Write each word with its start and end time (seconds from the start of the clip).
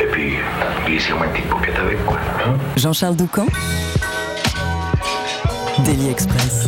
Et 0.00 0.06
puis, 0.06 0.32
une 1.26 1.32
petite 1.32 1.76
avec, 1.78 2.04
quoi. 2.04 2.18
hein. 2.46 2.54
Jean-Charles 2.76 3.16
Doucan 3.16 3.46
Daily 5.84 6.08
Express. 6.10 6.66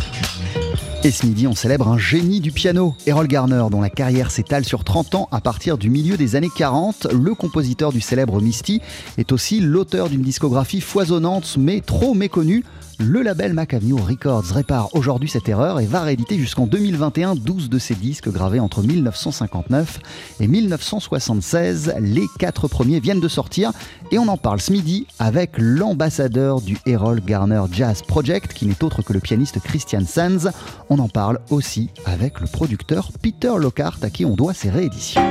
Et 1.03 1.11
ce 1.11 1.25
midi, 1.25 1.47
on 1.47 1.53
célèbre 1.53 1.89
un 1.89 1.97
génie 1.97 2.39
du 2.39 2.51
piano, 2.51 2.95
Errol 3.05 3.27
Garner, 3.27 3.65
dont 3.69 3.81
la 3.81 3.89
carrière 3.89 4.31
s'étale 4.31 4.63
sur 4.63 4.85
30 4.85 5.15
ans 5.15 5.27
à 5.33 5.41
partir 5.41 5.77
du 5.77 5.89
milieu 5.89 6.15
des 6.15 6.37
années 6.37 6.49
40. 6.55 7.07
Le 7.11 7.35
compositeur 7.35 7.91
du 7.91 7.99
célèbre 7.99 8.41
Misty 8.41 8.81
est 9.17 9.33
aussi 9.33 9.59
l'auteur 9.59 10.07
d'une 10.09 10.21
discographie 10.21 10.79
foisonnante 10.79 11.55
mais 11.59 11.81
trop 11.81 12.13
méconnue. 12.13 12.63
Le 12.99 13.21
label 13.21 13.53
Macavenue 13.53 13.95
Records 13.95 14.45
répare 14.53 14.89
aujourd'hui 14.95 15.29
cette 15.29 15.49
erreur 15.49 15.79
et 15.79 15.85
va 15.85 16.01
rééditer 16.01 16.37
jusqu'en 16.37 16.67
2021 16.67 17.35
12 17.35 17.69
de 17.69 17.79
ses 17.79 17.95
disques 17.95 18.29
gravés 18.29 18.59
entre 18.59 18.81
1959 18.81 19.99
et 20.39 20.47
1976. 20.47 21.95
Les 21.99 22.25
quatre 22.39 22.67
premiers 22.67 22.99
viennent 22.99 23.19
de 23.19 23.27
sortir 23.27 23.71
et 24.11 24.19
on 24.19 24.27
en 24.27 24.37
parle 24.37 24.61
ce 24.61 24.71
midi 24.71 25.07
avec 25.19 25.51
l'ambassadeur 25.57 26.61
du 26.61 26.77
Errol 26.85 27.21
Garner 27.21 27.63
Jazz 27.71 28.01
Project 28.01 28.53
qui 28.53 28.65
n'est 28.65 28.83
autre 28.83 29.01
que 29.01 29.13
le 29.13 29.19
pianiste 29.19 29.59
Christian 29.59 30.05
Sands. 30.05 30.51
On 30.89 30.99
en 30.99 31.09
parle 31.09 31.39
aussi 31.49 31.89
avec 32.05 32.39
le 32.39 32.47
producteur 32.47 33.11
Peter 33.21 33.53
Lockhart 33.57 33.99
à 34.03 34.09
qui 34.09 34.25
on 34.25 34.35
doit 34.35 34.53
ces 34.53 34.69
rééditions. 34.69 35.21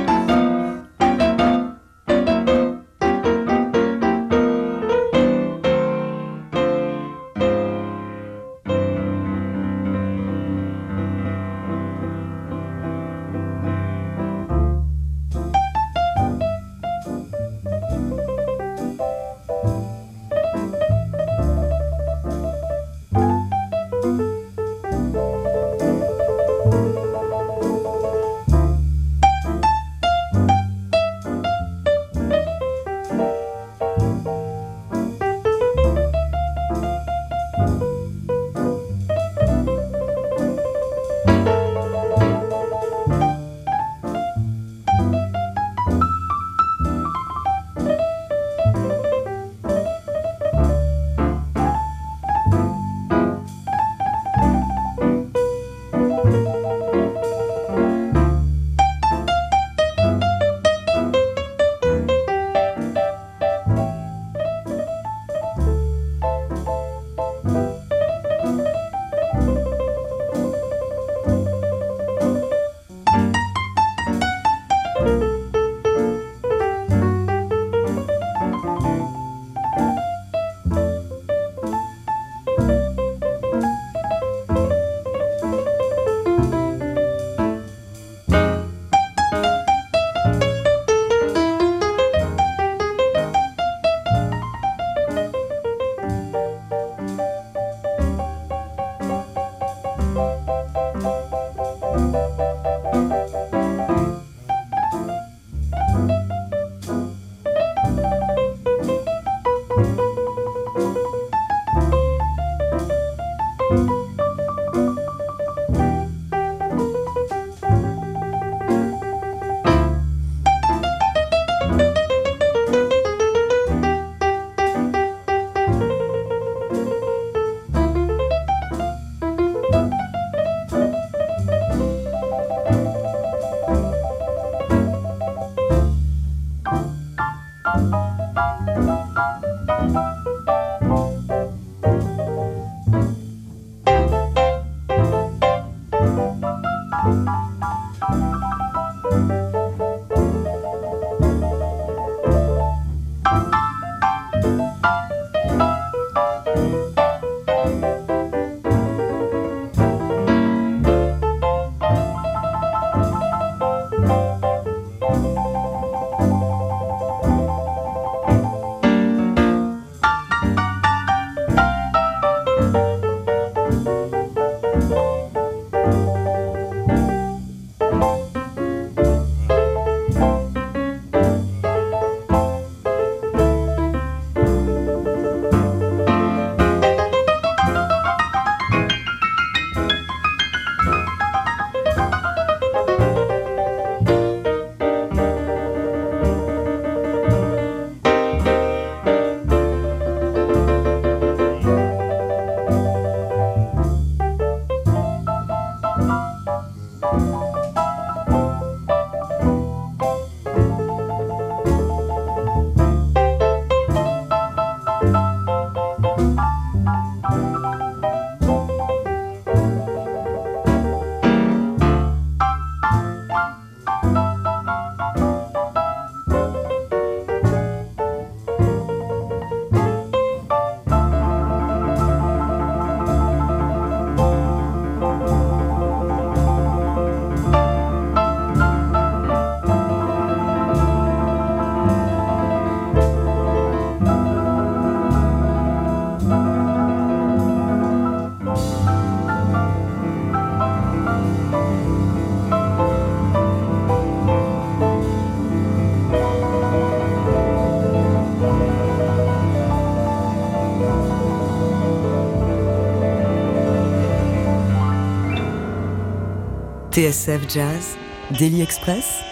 TSF 266.93 267.51
Jazz, 267.51 267.97
Daily 268.37 268.61
Express, 268.61 269.23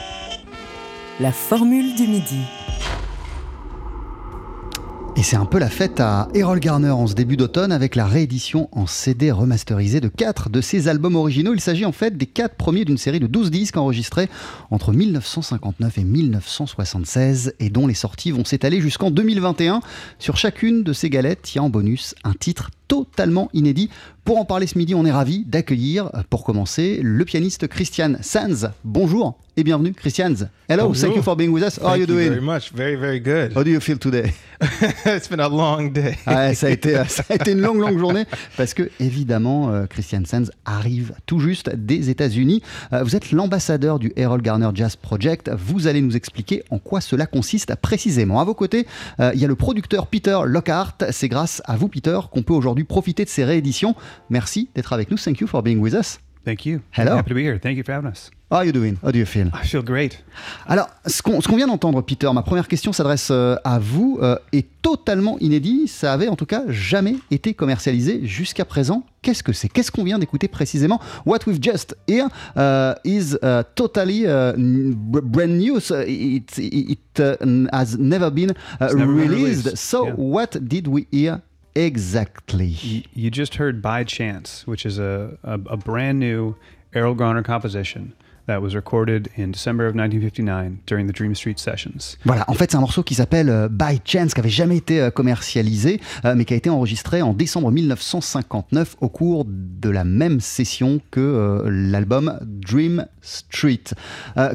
la 1.20 1.32
formule 1.32 1.94
du 1.96 2.08
midi. 2.08 2.40
Et 5.16 5.22
c'est 5.22 5.36
un 5.36 5.46
peu 5.46 5.60
la 5.60 5.70
fête 5.70 6.00
à 6.00 6.28
Errol 6.34 6.60
Garner 6.60 6.90
en 6.90 7.06
ce 7.06 7.14
début 7.14 7.38
d'automne 7.38 7.72
avec 7.72 7.96
la 7.96 8.08
réédition 8.08 8.68
en 8.72 8.88
CD 8.88 9.30
remasterisé 9.30 10.02
de 10.02 10.08
quatre 10.08 10.50
de 10.50 10.60
ses 10.60 10.88
albums 10.88 11.16
originaux. 11.16 11.54
Il 11.54 11.62
s'agit 11.62 11.86
en 11.86 11.92
fait 11.92 12.18
des 12.18 12.26
quatre 12.26 12.56
premiers 12.56 12.84
d'une 12.84 12.98
série 12.98 13.20
de 13.20 13.28
12 13.28 13.52
disques 13.52 13.78
enregistrés 13.78 14.28
entre 14.72 14.92
1959 14.92 16.00
et 16.00 16.04
1976 16.04 17.54
et 17.60 17.70
dont 17.70 17.86
les 17.86 17.94
sorties 17.94 18.32
vont 18.32 18.44
s'étaler 18.44 18.82
jusqu'en 18.82 19.12
2021. 19.12 19.82
Sur 20.18 20.36
chacune 20.38 20.82
de 20.82 20.94
ces 20.94 21.12
galettes, 21.12 21.54
il 21.54 21.58
y 21.58 21.60
a 21.60 21.64
en 21.64 21.70
bonus 21.70 22.16
un 22.24 22.34
titre 22.34 22.72
totalement 22.92 23.50
inédit. 23.54 23.90
Pour 24.26 24.38
en 24.38 24.44
parler 24.44 24.68
ce 24.68 24.78
midi, 24.78 24.94
on 24.96 25.06
est 25.06 25.12
ravi 25.12 25.46
d'accueillir, 25.46 26.12
pour 26.30 26.44
commencer, 26.44 27.00
le 27.02 27.24
pianiste 27.24 27.68
Christian 27.68 28.16
Sands. 28.22 28.70
Bonjour 28.84 29.40
et 29.58 29.64
bienvenue, 29.64 29.94
Christian. 29.94 30.34
Hello, 30.70 30.88
Bonjour. 30.88 31.02
thank 31.02 31.16
you 31.16 31.24
for 31.24 31.36
being 31.36 31.50
with 31.50 31.64
us. 31.64 31.78
How 31.80 31.88
are 31.88 31.92
Thank 31.92 32.08
you 32.08 32.16
you 32.16 32.20
doing? 32.22 32.30
very 32.30 32.42
much. 32.42 32.72
Very, 32.74 32.96
very 32.96 33.20
good. 33.20 33.54
How 33.56 33.64
do 33.64 33.70
you 33.72 33.80
feel 33.80 33.98
today? 33.98 34.32
it's 35.06 35.28
been 35.28 35.40
a 35.40 35.50
long 35.50 35.90
day. 35.92 36.16
Ouais, 36.28 36.54
ça, 36.54 36.68
a 36.68 36.70
été, 36.70 36.96
ça 37.08 37.24
a 37.30 37.36
été 37.36 37.52
une 37.52 37.62
longue, 37.62 37.80
longue 37.80 37.98
journée 37.98 38.26
parce 38.56 38.74
que, 38.74 38.90
évidemment, 39.00 39.72
euh, 39.72 39.88
Christian 39.88 40.22
Sands 40.26 40.52
arrive 40.66 41.14
tout 41.26 41.40
juste 41.40 41.76
des 41.76 42.10
États-Unis. 42.10 42.62
Euh, 42.94 43.04
vous 43.04 43.16
êtes 43.16 43.32
l'ambassadeur 43.32 43.98
du 44.00 44.14
Errol 44.16 44.42
Garner 44.42 44.70
Jazz 44.74 44.96
Project. 44.96 45.50
Vous 45.58 45.88
allez 45.88 46.02
nous 46.02 46.16
expliquer 46.16 46.64
en 46.70 46.78
quoi 46.78 47.02
cela 47.02 47.26
consiste 47.26 47.76
précisément. 47.82 48.40
À 48.40 48.44
vos 48.44 48.54
côtés, 48.54 48.86
euh, 49.20 49.32
il 49.34 49.42
y 49.42 49.46
a 49.46 49.48
le 49.48 49.56
producteur 49.56 50.08
Peter 50.08 50.40
Lockhart. 50.46 50.96
C'est 51.10 51.28
grâce 51.28 51.62
à 51.66 51.76
vous, 51.76 51.88
Peter, 51.88 52.20
qu'on 52.32 52.44
peut 52.44 52.54
aujourd'hui 52.54 52.81
profiter 52.86 53.24
de 53.26 53.30
ces 53.30 53.44
rééditions. 53.44 53.96
Merci 54.30 54.70
d'être 54.76 54.94
avec 54.94 55.12
nous. 55.12 55.18
Thank 55.18 55.40
you 55.42 55.48
for 55.48 55.62
being 55.64 55.80
with 55.80 55.94
us. 55.94 56.20
Thank 56.44 56.66
you. 56.66 56.80
Hello. 56.98 57.18
Happy 57.18 57.30
to 57.30 57.36
be 57.36 57.42
here. 57.44 57.60
Thank 57.60 57.78
you 57.78 57.84
for 57.84 57.94
having 57.94 58.10
us. 58.10 58.32
How 58.50 58.58
are 58.58 58.66
you 58.66 58.72
doing? 58.74 58.96
How 59.04 59.12
do 59.12 59.20
you 59.20 59.26
feel? 59.26 59.48
I 59.54 59.64
feel 59.66 59.84
great. 59.84 60.24
Alors, 60.68 60.90
ce 61.06 61.22
qu'on 61.22 61.56
vient 61.56 61.68
d'entendre, 61.68 62.02
Peter, 62.02 62.28
ma 62.34 62.42
première 62.42 62.68
question 62.68 62.92
s'adresse 62.92 63.30
euh, 63.32 63.56
à 63.64 63.78
vous, 63.80 64.18
euh, 64.24 64.36
est 64.52 64.66
totalement 64.82 65.38
inédit. 65.40 65.88
Ça 65.88 66.12
avait 66.12 66.28
en 66.28 66.36
tout 66.36 66.48
cas 66.48 66.64
jamais 66.68 67.16
été 67.30 67.54
commercialisé 67.54 68.26
jusqu'à 68.26 68.66
présent. 68.66 69.04
Qu'est-ce 69.22 69.44
que 69.44 69.54
c'est? 69.54 69.70
Qu'est-ce 69.70 69.92
qu'on 69.92 70.04
vient 70.04 70.18
d'écouter 70.20 70.48
précisément? 70.48 71.00
What 71.28 71.42
we've 71.46 71.62
just 71.62 71.96
heard 72.10 72.30
uh, 72.58 72.96
is 73.06 73.36
uh, 73.44 73.62
totally 73.76 74.26
uh, 74.26 74.54
brand 74.58 75.58
new. 75.60 75.80
So 75.80 76.02
it 76.02 76.58
it 76.58 77.20
uh, 77.20 77.36
has 77.72 77.98
never 78.00 78.32
been 78.32 78.52
uh, 78.82 78.88
never 78.96 79.14
released. 79.14 79.66
released, 79.66 79.76
So, 79.78 80.08
yeah. 80.08 80.14
what 80.18 80.58
did 80.60 80.88
we 80.88 81.08
hear 81.12 81.40
exactly? 81.76 83.04
You, 83.14 83.30
just 83.30 83.56
heard 83.56 83.82
By 83.82 84.04
Chance, 84.04 84.68
which 84.68 84.86
is 84.86 85.00
a, 85.00 85.38
a, 85.44 85.54
a 85.54 85.78
brand 85.78 86.20
new 86.20 86.56
Errol 86.94 87.16
Garner 87.16 87.44
composition 87.44 88.14
that 88.48 88.62
was 88.62 88.76
recorded 88.76 89.30
in 89.38 89.52
December 89.52 89.86
of 89.86 89.96
1959 89.96 90.82
during 90.86 91.08
the 91.08 91.14
Dream 91.14 91.36
Street 91.36 91.60
sessions. 91.60 92.18
Voilà, 92.26 92.44
en 92.48 92.54
fait, 92.54 92.72
c'est 92.72 92.78
un 92.78 92.82
morceau 92.82 93.04
qui 93.04 93.16
s'appelle 93.16 93.50
euh, 93.50 93.70
By 93.70 94.02
Chance, 94.04 94.34
qui 94.34 94.40
avait 94.40 94.50
jamais 94.50 94.78
été 94.78 95.00
euh, 95.00 95.10
commercialisé, 95.12 96.02
euh, 96.26 96.36
mais 96.36 96.46
qui 96.46 96.54
a 96.54 96.58
été 96.58 96.70
enregistré 96.70 97.22
en 97.22 97.34
décembre 97.34 97.72
1959 97.72 98.98
au 99.00 99.10
cours 99.10 99.46
de 99.48 99.90
la 99.90 100.04
même 100.04 100.40
session 100.40 101.02
que 101.12 101.64
l'album 101.68 102.38
Dream 102.42 103.06
Street. 103.22 103.84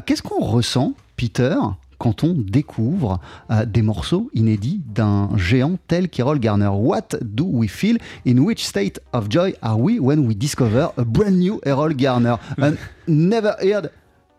Qu'est-ce 0.05 0.21
qu'on 0.21 0.43
ressent, 0.43 0.93
Peter? 1.15 1.55
Quand 1.97 2.23
on 2.23 2.33
découvre 2.33 3.19
euh, 3.49 3.65
des 3.65 3.81
morceaux 3.81 4.29
inédits 4.33 4.81
d'un 4.85 5.29
géant 5.35 5.77
tel 5.87 6.09
qu'Errol 6.09 6.39
Garner. 6.39 6.69
What 6.71 7.17
do 7.21 7.45
we 7.45 7.69
feel? 7.69 7.97
In 8.25 8.39
which 8.39 8.65
state 8.65 8.99
of 9.13 9.29
joy 9.29 9.53
are 9.61 9.79
we 9.79 9.99
when 9.99 10.27
we 10.27 10.35
discover 10.35 10.89
a 10.97 11.03
brand 11.03 11.39
new 11.39 11.59
Errol 11.65 11.93
Garner? 11.93 12.37
A 12.61 12.73
never 13.07 13.55
heard 13.61 13.91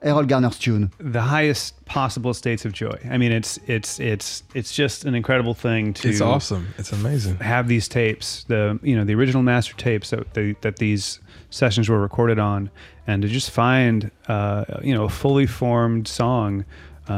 Errol 0.03 0.27
Garner's 0.27 0.59
tune. 0.59 0.93
The 1.01 1.23
highest 1.23 1.85
possible 1.85 2.33
states 2.33 2.65
of 2.65 2.73
joy. 2.73 2.99
I 3.11 3.19
mean, 3.19 3.33
it's 3.33 3.59
it's 3.67 3.99
it's 3.99 4.45
it's 4.55 4.73
just 4.73 5.05
an 5.05 5.15
incredible 5.15 5.55
thing 5.55 5.93
to 5.95 6.09
It's 6.09 6.21
awesome. 6.21 6.69
It's 6.79 6.93
amazing. 6.93 7.39
have 7.39 7.67
these 7.67 7.89
tapes, 7.89 8.45
the 8.45 8.79
you 8.83 8.95
know 8.95 9.05
the 9.05 9.15
original 9.15 9.43
master 9.43 9.75
tapes 9.75 10.11
that 10.11 10.35
they, 10.35 10.55
that 10.61 10.77
these 10.77 11.21
sessions 11.51 11.89
were 11.89 12.01
recorded 12.01 12.39
on, 12.39 12.71
and 13.07 13.23
to 13.23 13.29
just 13.29 13.51
find 13.51 14.11
uh, 14.29 14.65
you 14.83 14.95
know 14.95 15.05
a 15.05 15.09
fully 15.09 15.47
formed 15.47 16.07
song, 16.07 16.65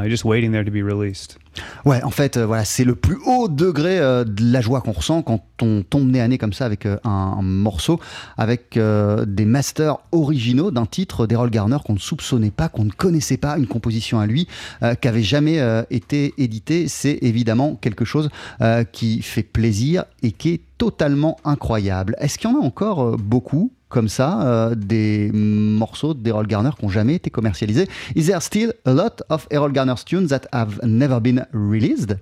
just 0.07 0.25
waiting 0.25 0.53
there 0.53 0.65
to 0.65 0.71
be 0.71 0.83
released. 0.83 1.39
Ouais, 1.85 2.03
en 2.03 2.11
fait, 2.11 2.37
euh, 2.37 2.47
voilà, 2.47 2.65
c'est 2.65 2.85
le 2.85 2.95
plus 2.95 3.19
haut 3.27 3.49
degré 3.49 3.99
euh, 3.99 4.25
de 4.25 4.53
la 4.53 4.61
joie 4.61 4.81
qu'on 4.81 4.93
ressent 4.93 5.23
quand 5.23 5.43
on 5.63 5.83
tombe 5.83 6.11
nez 6.11 6.21
à 6.21 6.29
nez 6.29 6.39
comme 6.39 6.53
ça 6.53 6.65
avec 6.65 6.87
euh, 6.87 6.99
un, 7.05 7.43
morceau, 7.43 7.99
avec 8.39 8.77
euh, 8.77 9.25
des 9.27 9.45
masters 9.45 9.99
originaux 10.13 10.71
d'un 10.71 10.87
titre 10.87 11.27
d'Errol 11.27 11.51
Garner 11.51 11.79
qu'on 11.85 11.95
ne 11.95 11.99
soupçonnait 11.99 12.51
pas, 12.51 12.69
qu'on 12.69 12.85
ne 12.85 12.93
connaissait 12.93 13.37
pas, 13.37 13.59
une 13.59 13.67
composition 13.67 14.21
à 14.21 14.27
lui 14.27 14.47
euh, 14.83 14.95
qui 14.95 15.09
avait 15.09 15.23
jamais 15.23 15.61
euh, 15.61 15.83
été 15.91 16.35
éditée. 16.39 16.87
C'est 16.89 17.19
évidemment 17.23 17.75
quelque 17.75 18.05
chose 18.05 18.31
euh, 18.61 18.85
qui 18.85 19.23
fait 19.23 19.43
plaisir 19.43 20.05
et 20.23 20.33
qui 20.33 20.51
est 20.51 20.61
totalement 20.79 21.37
incroyable. 21.45 22.17
Est-ce 22.19 22.39
qu'il 22.39 22.51
y 22.51 22.53
en 22.53 22.61
a 22.61 22.65
encore 22.65 23.03
euh, 23.03 23.17
beaucoup? 23.19 23.73
Comme 23.91 24.09
ça, 24.09 24.41
euh, 24.43 24.75
des 24.75 25.31
morceaux 25.33 26.15
d'Errol 26.15 26.47
Garner 26.47 26.71
qui 26.79 26.87
n'ont 26.87 26.91
jamais 26.91 27.17
été 27.17 27.29
commercialisés. 27.29 27.89
Is 28.17 28.27
there 28.27 28.41
still 28.41 28.73
a 28.87 28.93
lot 28.93 29.23
of 29.29 29.47
Errol 29.51 29.73
Garner's 29.73 30.05
tunes 30.05 30.29
that 30.29 30.47
have 30.53 30.81
never 30.83 31.21
been 31.21 31.47
released? 31.53 32.15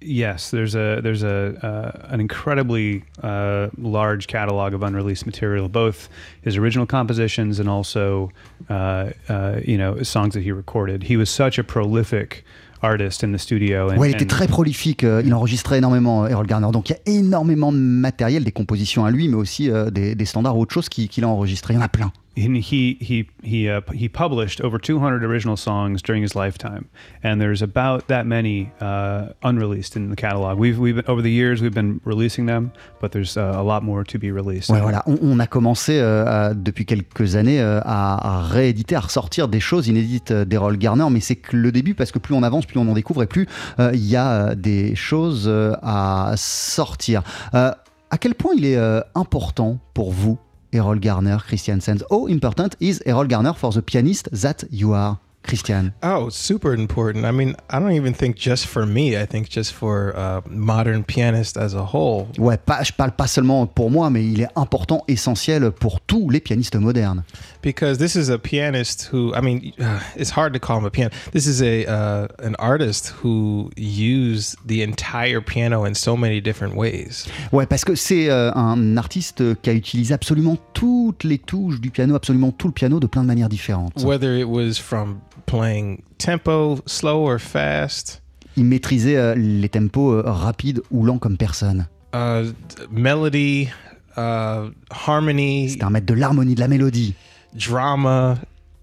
Yes, 0.00 0.50
there's 0.50 0.76
a 0.76 1.00
there's 1.02 1.24
a 1.24 1.56
uh, 1.66 2.12
an 2.12 2.20
incredibly 2.20 3.02
uh, 3.22 3.68
large 3.78 4.26
catalog 4.26 4.74
of 4.74 4.82
unreleased 4.82 5.26
material, 5.26 5.68
both 5.68 6.08
his 6.42 6.56
original 6.56 6.86
compositions 6.86 7.58
and 7.58 7.68
also 7.68 8.30
uh, 8.68 9.10
uh, 9.28 9.60
you 9.64 9.76
know 9.76 10.02
songs 10.02 10.34
that 10.34 10.42
he 10.42 10.52
recorded. 10.52 11.02
He 11.02 11.16
was 11.16 11.30
such 11.30 11.58
a 11.58 11.64
prolific 11.64 12.44
artist 12.82 13.24
in 13.24 13.32
the 13.32 13.36
studio. 13.38 13.90
And, 13.90 13.96
Ouais, 13.98 14.10
il 14.10 14.14
était 14.14 14.24
and- 14.24 14.28
très 14.28 14.46
prolifique, 14.48 15.04
euh, 15.04 15.22
il 15.24 15.32
enregistrait 15.34 15.78
énormément, 15.78 16.24
euh, 16.24 16.28
Errol 16.28 16.46
Garner. 16.46 16.68
Donc 16.72 16.90
il 16.90 16.92
y 16.92 16.96
a 16.96 17.18
énormément 17.18 17.72
de 17.72 17.78
matériel, 17.78 18.44
des 18.44 18.52
compositions 18.52 19.04
à 19.04 19.10
lui, 19.10 19.28
mais 19.28 19.36
aussi 19.36 19.70
euh, 19.70 19.90
des, 19.90 20.14
des 20.14 20.24
standards 20.24 20.56
ou 20.56 20.62
autre 20.62 20.72
chose 20.74 20.88
qu'il 20.88 21.08
qu'il 21.08 21.24
a 21.24 21.28
enregistré. 21.28 21.74
Il 21.74 21.76
y 21.76 21.80
en 21.80 21.82
a 21.84 21.88
plein. 21.88 22.12
And 22.38 22.54
he 22.54 22.98
he 23.00 23.30
he 23.42 23.66
uh, 23.70 23.80
he 23.94 24.08
published 24.10 24.60
over 24.60 24.78
200 24.78 25.24
original 25.24 25.56
songs 25.56 26.02
during 26.02 26.20
his 26.20 26.34
lifetime, 26.34 26.84
and 27.22 27.40
there's 27.40 27.62
about 27.62 28.08
that 28.08 28.26
many 28.26 28.70
uh, 28.82 29.28
unreleased 29.42 29.96
in 29.96 30.10
the 30.10 30.16
catalog. 30.16 30.58
We've 30.58 30.78
we've 30.78 30.96
been, 30.96 31.06
over 31.08 31.22
the 31.22 31.30
years 31.30 31.62
we've 31.62 31.72
been 31.74 31.98
releasing 32.04 32.44
them, 32.44 32.72
but 33.00 33.12
there's 33.12 33.38
uh, 33.38 33.54
a 33.56 33.62
lot 33.62 33.82
more 33.82 34.04
to 34.04 34.18
be 34.18 34.30
released. 34.30 34.68
Ouais, 34.70 34.82
voilà. 34.82 35.02
On, 35.06 35.16
on 35.22 35.38
a 35.40 35.46
commencé 35.46 35.98
euh, 35.98 36.26
à- 36.26 36.52
depuis 36.54 36.84
quelques 36.84 37.36
années 37.36 37.58
euh, 37.58 37.80
à, 37.84 38.40
à 38.40 38.42
rééditer, 38.42 38.96
à 38.96 39.00
ressortir 39.00 39.48
des 39.48 39.60
choses 39.60 39.88
inédites 39.88 40.30
euh, 40.32 40.44
d'Errol 40.44 40.76
Garner, 40.76 41.06
mais 41.10 41.20
c'est 41.20 41.36
que 41.36 41.56
le 41.56 41.72
début, 41.72 41.94
parce 41.94 42.12
que 42.12 42.18
plus 42.18 42.34
on 42.34 42.42
avance, 42.42 42.66
plus 42.66 42.78
on 42.78 42.86
en 42.86 42.92
découvre 42.92 43.22
et 43.22 43.26
plus 43.26 43.46
il 43.78 44.04
y 44.06 44.16
a 44.16 44.54
des 44.54 44.94
choses 44.94 45.50
à 45.82 46.34
sortir. 46.36 47.22
À 47.54 48.18
quel 48.20 48.34
point 48.34 48.52
il 48.56 48.64
est 48.66 48.78
important 49.14 49.78
pour 49.94 50.12
vous, 50.12 50.38
Errol 50.76 51.00
Garner, 51.00 51.38
Christian 51.38 51.80
Sands 51.80 52.02
How 52.10 52.26
important 52.26 52.76
is 52.80 53.02
Errol 53.06 53.26
Garner 53.26 53.54
for 53.54 53.72
the 53.72 53.80
pianist 53.80 54.28
that 54.30 54.64
you 54.70 54.92
are, 54.92 55.18
Christian? 55.42 55.92
Oh, 56.02 56.28
super 56.28 56.74
important. 56.74 57.24
I 57.24 57.30
mean, 57.30 57.54
I 57.70 57.78
don't 57.78 57.92
even 57.92 58.12
think 58.12 58.36
just 58.36 58.66
for 58.66 58.84
me. 58.84 59.16
I 59.16 59.24
think 59.26 59.48
just 59.48 59.72
for 59.72 60.14
uh, 60.14 60.42
modern 60.46 61.02
pianists 61.02 61.56
as 61.56 61.74
a 61.74 61.82
whole. 61.82 62.28
Ouais, 62.38 62.58
pas, 62.58 62.82
je 62.82 62.92
parle 62.92 63.12
pas 63.12 63.26
seulement 63.26 63.66
pour 63.66 63.90
moi, 63.90 64.10
mais 64.10 64.24
il 64.24 64.42
est 64.42 64.48
important, 64.56 65.02
essentiel 65.08 65.70
pour 65.70 66.00
tous 66.00 66.28
les 66.28 66.40
pianistes 66.40 66.76
modernes. 66.76 67.24
Because 67.62 67.98
this 67.98 68.16
is 68.16 68.28
a 68.28 68.38
pianist 68.38 69.08
who, 69.12 69.34
I 69.34 69.40
mean, 69.40 69.72
uh, 69.80 70.00
it's 70.16 70.30
hard 70.30 70.52
to 70.54 70.58
call 70.60 70.78
him 70.78 70.84
a 70.84 70.90
pianist. 70.90 71.32
This 71.32 71.46
is 71.46 71.62
a 71.62 71.86
uh, 71.86 72.28
an 72.40 72.54
artist 72.58 73.08
who 73.22 73.70
used 73.76 74.56
the 74.66 74.82
entire 74.82 75.40
piano 75.40 75.84
in 75.84 75.94
so 75.94 76.16
many 76.16 76.40
different 76.40 76.74
ways. 76.76 77.26
Ouais, 77.52 77.66
parce 77.66 77.84
que 77.84 77.94
c'est 77.94 78.28
euh, 78.30 78.52
un 78.54 78.96
artiste 78.96 79.42
qui 79.62 79.70
a 79.70 79.72
utilisé 79.72 80.14
absolument 80.14 80.56
toutes 80.72 81.24
les 81.24 81.38
touches 81.38 81.80
du 81.80 81.90
piano, 81.90 82.14
absolument 82.14 82.52
tout 82.52 82.68
le 82.68 82.72
piano 82.74 83.00
de 83.00 83.06
plein 83.06 83.22
de 83.22 83.26
manières 83.28 83.48
différentes. 83.48 84.02
Whether 84.04 84.36
it 84.36 84.48
was 84.48 84.74
from 84.78 85.20
playing 85.46 86.02
tempo, 86.18 86.78
slow 86.86 87.24
or 87.26 87.38
fast, 87.38 88.22
Il 88.56 88.64
maîtrisait 88.64 89.16
euh, 89.16 89.34
les 89.34 89.68
tempos 89.68 90.12
euh, 90.14 90.22
rapides 90.24 90.80
ou 90.90 91.04
lents 91.04 91.18
comme 91.18 91.36
personne. 91.36 91.86
uh, 92.14 92.50
melody, 92.90 93.68
uh, 94.16 94.70
harmony, 94.90 95.68
C'était 95.70 95.84
un 95.84 95.90
maître 95.90 96.06
de 96.06 96.14
l'harmonie, 96.14 96.54
de 96.54 96.60
la 96.60 96.68
mélodie. 96.68 97.14
Drama, 97.56 98.38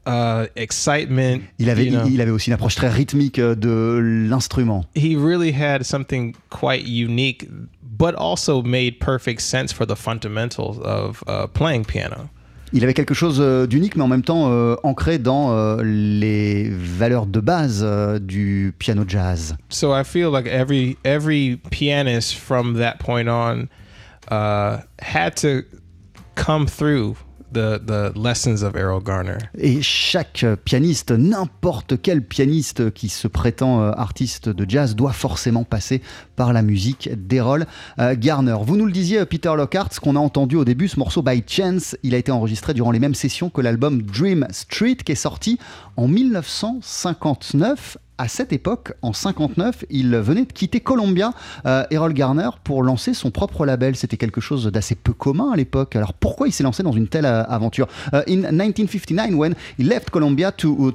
uh, 0.06 0.46
excitement. 0.56 1.42
Il 1.60 1.70
avait, 1.70 1.86
you 1.86 1.92
know. 1.92 2.08
il 2.08 2.22
avait 2.22 2.32
aussi 2.32 2.50
une 2.50 2.54
approche 2.54 2.76
très 2.76 2.90
rythmique 2.90 3.40
euh, 3.40 3.56
de 3.56 4.00
l'instrument. 4.30 4.86
he 4.96 5.16
really 5.16 5.52
had 5.52 5.84
something 5.84 6.36
quite 6.50 6.86
unique, 6.86 7.48
but 7.82 8.16
also 8.16 8.62
made 8.62 9.00
perfect 9.00 9.42
sense 9.42 9.72
for 9.72 9.86
the 9.86 9.96
fundamentals 9.96 10.80
of 10.80 11.24
uh, 11.28 11.48
playing 11.48 11.86
piano. 11.86 12.30
Il 12.76 12.84
avait 12.84 12.96
quelque 12.96 13.14
chose 13.14 13.38
euh, 13.40 13.68
d'unique, 13.68 13.96
mais 13.96 14.02
en 14.02 14.08
même 14.08 14.24
temps 14.24 14.52
euh, 14.52 14.76
ancré 14.82 15.20
dans 15.20 15.52
euh, 15.52 15.84
les 15.84 16.70
valeurs 16.72 17.28
de 17.28 17.40
base 17.40 17.82
euh, 17.84 18.18
du 18.18 18.74
piano 18.80 19.04
jazz. 19.08 19.56
So 19.70 19.94
I 19.96 20.04
feel 20.04 20.32
like 20.32 20.48
every 20.48 20.98
every 21.06 21.60
pianist 21.70 22.34
from 22.34 22.80
that 22.80 22.96
point 22.98 23.28
on 23.28 23.68
uh, 24.32 24.80
had 25.00 25.36
to 25.42 25.62
come 26.34 26.66
through 26.66 27.16
the 27.54 28.12
lessons 28.16 28.64
of 28.64 28.76
Errol 28.76 29.02
Garner. 29.04 29.38
Et 29.58 29.82
chaque 29.82 30.46
pianiste, 30.66 31.12
n'importe 31.12 32.02
quel 32.02 32.22
pianiste 32.24 32.92
qui 32.92 33.10
se 33.10 33.28
prétend 33.28 33.82
euh, 33.82 33.92
artiste 33.92 34.50
de 34.50 34.70
jazz, 34.70 34.96
doit 34.96 35.14
forcément 35.14 35.64
passer 35.64 36.02
par 36.36 36.54
la 36.54 36.62
musique 36.62 37.10
d'Errol 37.28 37.66
euh, 38.00 38.16
Garner. 38.18 38.56
Vous 38.62 38.76
nous 38.76 38.86
le 38.86 38.92
disiez, 38.92 39.26
Peter 39.26 39.54
Lockhart, 39.56 39.94
ce 39.94 40.00
qu'on 40.00 40.16
a 40.16 40.20
entendu 40.20 40.56
au 40.56 40.66
début, 40.66 40.88
ce 40.88 41.00
morceau 41.00 41.22
By 41.22 41.44
Chance, 41.48 41.96
il 42.04 42.16
a 42.16 42.18
été 42.18 42.32
enregistré 42.32 42.74
durant 42.74 42.92
les 42.92 43.00
mêmes 43.00 43.16
sessions 43.16 43.50
que 43.50 43.62
l'album 43.62 44.02
Dream 44.02 44.48
Street, 44.52 44.96
qui 44.96 45.12
est 45.12 45.16
sorti 45.16 45.60
en 45.96 46.08
1959 46.08 47.98
à 48.18 48.28
cette 48.28 48.54
époque, 48.54 48.94
en 49.02 49.14
59, 49.14 49.86
il 49.90 50.16
venait 50.18 50.46
de 50.46 50.54
quitter 50.54 50.80
Columbia, 50.80 51.34
euh, 51.66 51.84
Errol 51.90 52.14
Garner, 52.14 52.50
pour 52.64 52.84
lancer 52.84 53.14
son 53.14 53.32
propre 53.32 53.66
label. 53.66 53.96
C'était 53.96 54.18
quelque 54.18 54.42
chose 54.42 54.68
d'assez 54.68 54.96
peu 54.96 55.14
commun 55.14 55.52
à 55.52 55.56
l'époque. 55.56 55.96
Alors 55.96 56.14
pourquoi 56.14 56.48
il 56.48 56.52
s'est 56.52 56.64
lancé 56.64 56.84
dans 56.84 56.92
une 56.92 57.08
telle 57.08 57.26
euh, 57.26 57.44
aventure? 57.46 57.88
Uh, 58.14 58.18
In 58.28 58.52
1959, 58.52 59.34
when 59.34 59.56
he 59.80 59.84
left 59.84 60.10
Columbia 60.12 60.52
to, 60.52 60.94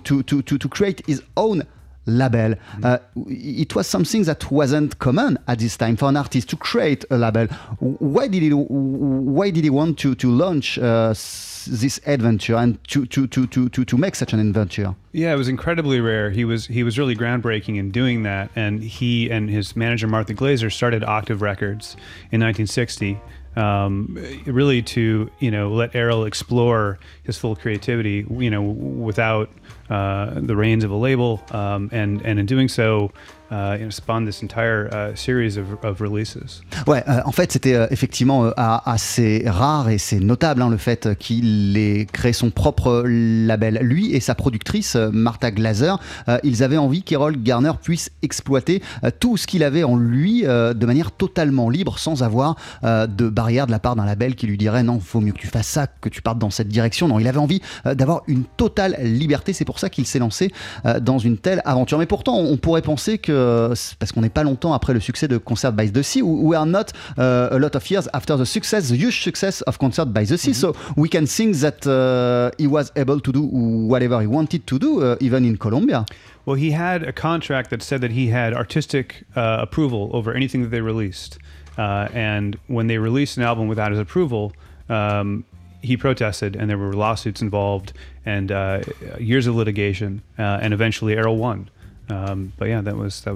create 0.70 1.02
his 1.08 1.20
own 1.36 1.64
label. 2.08 2.54
Uh, 2.82 2.98
it 3.26 3.74
was 3.74 3.86
something 3.86 4.24
that 4.24 4.50
wasn't 4.50 4.98
common 4.98 5.38
at 5.46 5.58
this 5.58 5.76
time 5.76 5.96
for 5.96 6.08
an 6.08 6.16
artist 6.16 6.48
to 6.50 6.56
create 6.56 7.04
a 7.10 7.18
label. 7.18 7.46
Why 7.78 8.26
did 8.26 8.42
he, 8.42 8.50
why 8.50 9.50
did 9.50 9.64
he 9.64 9.70
want 9.70 9.98
to, 10.00 10.14
to 10.14 10.30
launch 10.30 10.78
uh, 10.78 11.08
this 11.10 12.00
adventure 12.06 12.56
and 12.56 12.82
to, 12.88 13.06
to, 13.06 13.26
to, 13.26 13.46
to, 13.46 13.68
to, 13.68 13.84
to 13.84 13.96
make 13.96 14.14
such 14.14 14.32
an 14.32 14.40
adventure? 14.40 14.94
Yeah, 15.12 15.34
it 15.34 15.36
was 15.36 15.48
incredibly 15.48 16.00
rare. 16.00 16.30
He 16.30 16.44
was 16.44 16.66
he 16.66 16.82
was 16.82 16.98
really 16.98 17.16
groundbreaking 17.16 17.76
in 17.76 17.90
doing 17.90 18.22
that, 18.22 18.50
and 18.54 18.82
he 18.82 19.30
and 19.30 19.50
his 19.50 19.74
manager 19.74 20.06
Martha 20.06 20.34
Glazer 20.34 20.72
started 20.72 21.02
Octave 21.02 21.42
Records 21.42 21.94
in 22.30 22.40
1960. 22.40 23.18
Um, 23.58 24.16
really 24.46 24.82
to 24.82 25.30
you 25.40 25.50
know 25.50 25.72
let 25.72 25.94
Errol 25.94 26.24
explore 26.24 26.98
his 27.24 27.36
full 27.36 27.56
creativity, 27.56 28.24
you 28.30 28.50
know, 28.50 28.62
without 28.62 29.50
uh, 29.90 30.34
the 30.36 30.54
reins 30.54 30.84
of 30.84 30.90
a 30.90 30.96
label, 30.96 31.42
um, 31.50 31.88
and 31.92 32.22
and 32.22 32.38
in 32.38 32.46
doing 32.46 32.68
so, 32.68 33.10
uh, 33.50 33.90
spawned 33.90 34.26
this 34.26 34.42
entire 34.42 34.88
uh, 34.92 35.16
series 35.16 35.58
of, 35.58 36.00
releases. 36.00 36.62
Ouais, 36.86 37.02
euh, 37.08 37.20
en 37.24 37.32
fait, 37.32 37.52
c'était 37.52 37.74
euh, 37.74 37.86
effectivement 37.90 38.46
euh, 38.46 38.52
assez 38.56 39.44
rare 39.46 39.88
et 39.88 39.98
c'est 39.98 40.20
notable 40.20 40.62
hein, 40.62 40.70
le 40.70 40.76
fait 40.76 41.16
qu'il 41.18 41.76
ait 41.76 42.06
créé 42.06 42.32
son 42.32 42.50
propre 42.50 43.04
label. 43.06 43.78
Lui 43.82 44.14
et 44.14 44.20
sa 44.20 44.34
productrice 44.34 44.96
Martha 44.96 45.50
Glazer, 45.50 45.98
ils 46.42 46.62
avaient 46.62 46.76
envie 46.76 47.02
qu'Errol 47.02 47.36
Garner 47.36 47.72
puisse 47.82 48.10
exploiter 48.22 48.82
tout 49.20 49.36
ce 49.36 49.46
qu'il 49.46 49.62
avait 49.62 49.84
en 49.84 49.96
lui 49.96 50.42
de 50.42 50.86
manière 50.86 51.12
totalement 51.12 51.70
libre, 51.70 51.98
sans 51.98 52.22
avoir 52.22 52.56
de 52.82 53.28
barrière 53.28 53.66
de 53.66 53.72
la 53.72 53.78
part 53.78 53.96
d'un 53.96 54.04
label 54.04 54.34
qui 54.34 54.46
lui 54.46 54.58
dirait 54.58 54.82
non, 54.82 55.00
faut 55.00 55.20
mieux 55.20 55.32
que 55.32 55.38
tu 55.38 55.46
fasses 55.46 55.68
ça, 55.68 55.86
que 55.86 56.08
tu 56.08 56.22
partes 56.22 56.38
dans 56.38 56.50
cette 56.50 56.68
direction. 56.68 57.08
Non, 57.08 57.18
il 57.18 57.28
avait 57.28 57.38
envie 57.38 57.60
d'avoir 57.84 58.22
une 58.26 58.44
totale 58.44 58.96
liberté. 59.02 59.52
C'est 59.52 59.64
pour 59.64 59.78
ça 59.78 59.88
qu'il 59.88 60.06
s'est 60.06 60.18
lancé 60.18 60.52
dans 61.00 61.18
une 61.18 61.38
telle 61.38 61.62
aventure. 61.64 61.98
Mais 61.98 62.06
pourtant, 62.06 62.36
on 62.36 62.56
pourrait 62.56 62.82
penser 62.82 63.18
que 63.18 63.37
Euh, 63.38 63.74
parce 63.98 64.12
qu'on 64.12 64.20
n'est 64.20 64.28
pas 64.28 64.42
longtemps 64.42 64.72
après 64.72 64.92
le 64.92 65.00
succès 65.00 65.28
de 65.28 65.38
Concert 65.38 65.72
by 65.72 65.90
the 65.90 66.02
Sea, 66.02 66.22
we 66.22 66.56
are 66.56 66.66
not 66.66 66.92
uh, 67.16 67.48
a 67.50 67.58
lot 67.58 67.74
of 67.74 67.88
years 67.90 68.08
after 68.12 68.36
the 68.36 68.44
success, 68.44 68.88
the 68.88 68.96
huge 68.96 69.22
success 69.22 69.62
of 69.62 69.78
Concert 69.78 70.06
by 70.06 70.24
the 70.24 70.36
Sea. 70.36 70.50
Mm 70.50 70.54
-hmm. 70.54 70.60
So 70.60 70.76
we 70.96 71.08
can 71.08 71.26
think 71.26 71.56
that 71.56 71.86
uh, 71.86 72.50
he 72.58 72.68
was 72.68 72.92
able 72.96 73.20
to 73.20 73.32
do 73.32 73.48
whatever 73.88 74.20
he 74.20 74.26
wanted 74.26 74.66
to 74.66 74.78
do, 74.78 75.00
uh, 75.00 75.16
even 75.20 75.44
in 75.44 75.56
Colombia. 75.56 76.04
Well, 76.44 76.56
he 76.56 76.72
had 76.72 77.06
a 77.06 77.12
contract 77.12 77.70
that 77.70 77.82
said 77.82 78.00
that 78.00 78.10
he 78.10 78.32
had 78.32 78.54
artistic 78.54 79.24
uh, 79.36 79.42
approval 79.60 80.08
over 80.12 80.34
anything 80.34 80.62
that 80.62 80.70
they 80.70 80.82
released. 80.82 81.36
Uh, 81.78 82.08
and 82.14 82.56
when 82.66 82.88
they 82.88 82.98
released 82.98 83.38
an 83.38 83.44
album 83.44 83.68
without 83.68 83.90
his 83.90 84.00
approval, 84.00 84.52
um, 84.88 85.44
he 85.82 85.96
protested, 85.96 86.56
and 86.56 86.68
there 86.68 86.78
were 86.78 86.92
lawsuits 86.92 87.40
involved, 87.40 87.92
and 88.24 88.50
uh, 88.50 88.80
years 89.20 89.46
of 89.46 89.54
litigation, 89.54 90.22
uh, 90.38 90.58
and 90.62 90.74
eventually 90.74 91.14
Errol 91.14 91.36
won. 91.36 91.68
Um, 92.10 92.50
yeah, 92.62 92.82
that 92.82 92.94
was 92.94 93.20
that 93.24 93.34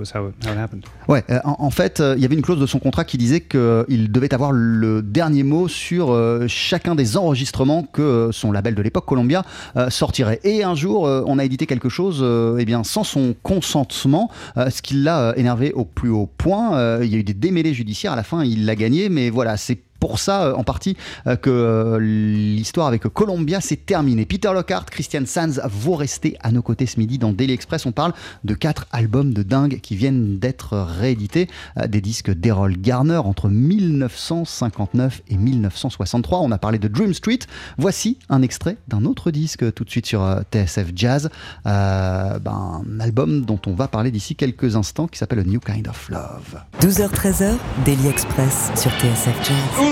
euh, 1.30 1.38
en, 1.44 1.70
fait, 1.70 2.00
euh, 2.00 2.14
il 2.16 2.22
y 2.22 2.24
avait 2.24 2.34
une 2.34 2.42
clause 2.42 2.58
de 2.58 2.66
son 2.66 2.78
contrat 2.78 3.04
qui 3.04 3.18
disait 3.18 3.40
qu'il 3.40 4.10
devait 4.10 4.32
avoir 4.32 4.52
le 4.52 5.02
dernier 5.02 5.42
mot 5.42 5.68
sur 5.68 6.10
euh, 6.10 6.46
chacun 6.48 6.94
des 6.94 7.16
enregistrements 7.16 7.82
que 7.82 8.30
son 8.32 8.50
label 8.50 8.74
de 8.74 8.82
l'époque, 8.82 9.04
Columbia, 9.04 9.44
sortirait. 9.88 10.40
Et 10.44 10.64
un 10.64 10.74
jour, 10.74 11.02
on 11.02 11.38
a 11.38 11.44
édité 11.44 11.66
quelque 11.66 11.88
chose, 11.88 12.24
eh 12.58 12.64
bien, 12.64 12.84
sans 12.84 13.04
son 13.04 13.34
consentement, 13.42 14.30
ce 14.56 14.82
qui 14.82 14.94
l'a 14.94 15.34
énervé 15.36 15.72
au 15.72 15.84
plus 15.84 16.10
haut 16.10 16.28
point. 16.38 17.00
il 17.02 17.10
y 17.10 17.14
a 17.14 17.18
eu 17.18 17.24
des 17.24 17.34
démêlés 17.34 17.74
judiciaires. 17.74 18.12
À 18.12 18.16
la 18.16 18.22
fin, 18.22 18.44
il 18.44 18.64
l'a 18.66 18.76
gagné, 18.76 19.08
mais 19.08 19.30
voilà, 19.30 19.56
c'est 19.56 19.78
pour 20.02 20.18
ça, 20.18 20.46
euh, 20.46 20.54
en 20.54 20.64
partie, 20.64 20.96
euh, 21.28 21.36
que 21.36 21.48
euh, 21.48 22.00
l'histoire 22.00 22.88
avec 22.88 23.02
Columbia 23.04 23.60
s'est 23.60 23.76
terminée. 23.76 24.26
Peter 24.26 24.50
Lockhart, 24.52 24.86
Christian 24.86 25.22
Sands, 25.26 25.60
vous 25.70 25.94
restez 25.94 26.36
à 26.40 26.50
nos 26.50 26.60
côtés 26.60 26.86
ce 26.86 26.98
midi 26.98 27.18
dans 27.18 27.32
Daily 27.32 27.52
Express. 27.52 27.86
On 27.86 27.92
parle 27.92 28.12
de 28.42 28.54
quatre 28.54 28.88
albums 28.90 29.32
de 29.32 29.44
dingue 29.44 29.78
qui 29.80 29.94
viennent 29.94 30.40
d'être 30.40 30.76
réédités, 30.76 31.48
des 31.86 32.00
disques 32.00 32.32
d'Errol 32.32 32.76
Garner 32.78 33.18
entre 33.18 33.48
1959 33.48 35.22
et 35.28 35.36
1963. 35.36 36.40
On 36.40 36.50
a 36.50 36.58
parlé 36.58 36.80
de 36.80 36.88
Dream 36.88 37.14
Street. 37.14 37.38
Voici 37.78 38.18
un 38.28 38.42
extrait 38.42 38.78
d'un 38.88 39.04
autre 39.04 39.30
disque 39.30 39.72
tout 39.72 39.84
de 39.84 39.90
suite 39.90 40.06
sur 40.06 40.26
TSF 40.50 40.88
Jazz, 40.96 41.30
ben, 41.64 42.40
un 42.44 42.98
album 42.98 43.44
dont 43.44 43.60
on 43.68 43.74
va 43.74 43.86
parler 43.86 44.10
d'ici 44.10 44.34
quelques 44.34 44.74
instants 44.74 45.06
qui 45.06 45.18
s'appelle 45.18 45.44
New 45.46 45.60
Kind 45.60 45.86
of 45.86 46.08
Love. 46.08 46.60
12h-13h, 46.80 47.52
Daily 47.84 48.08
Express 48.08 48.72
sur 48.74 48.90
TSF 48.90 49.36
Jazz. 49.44 49.91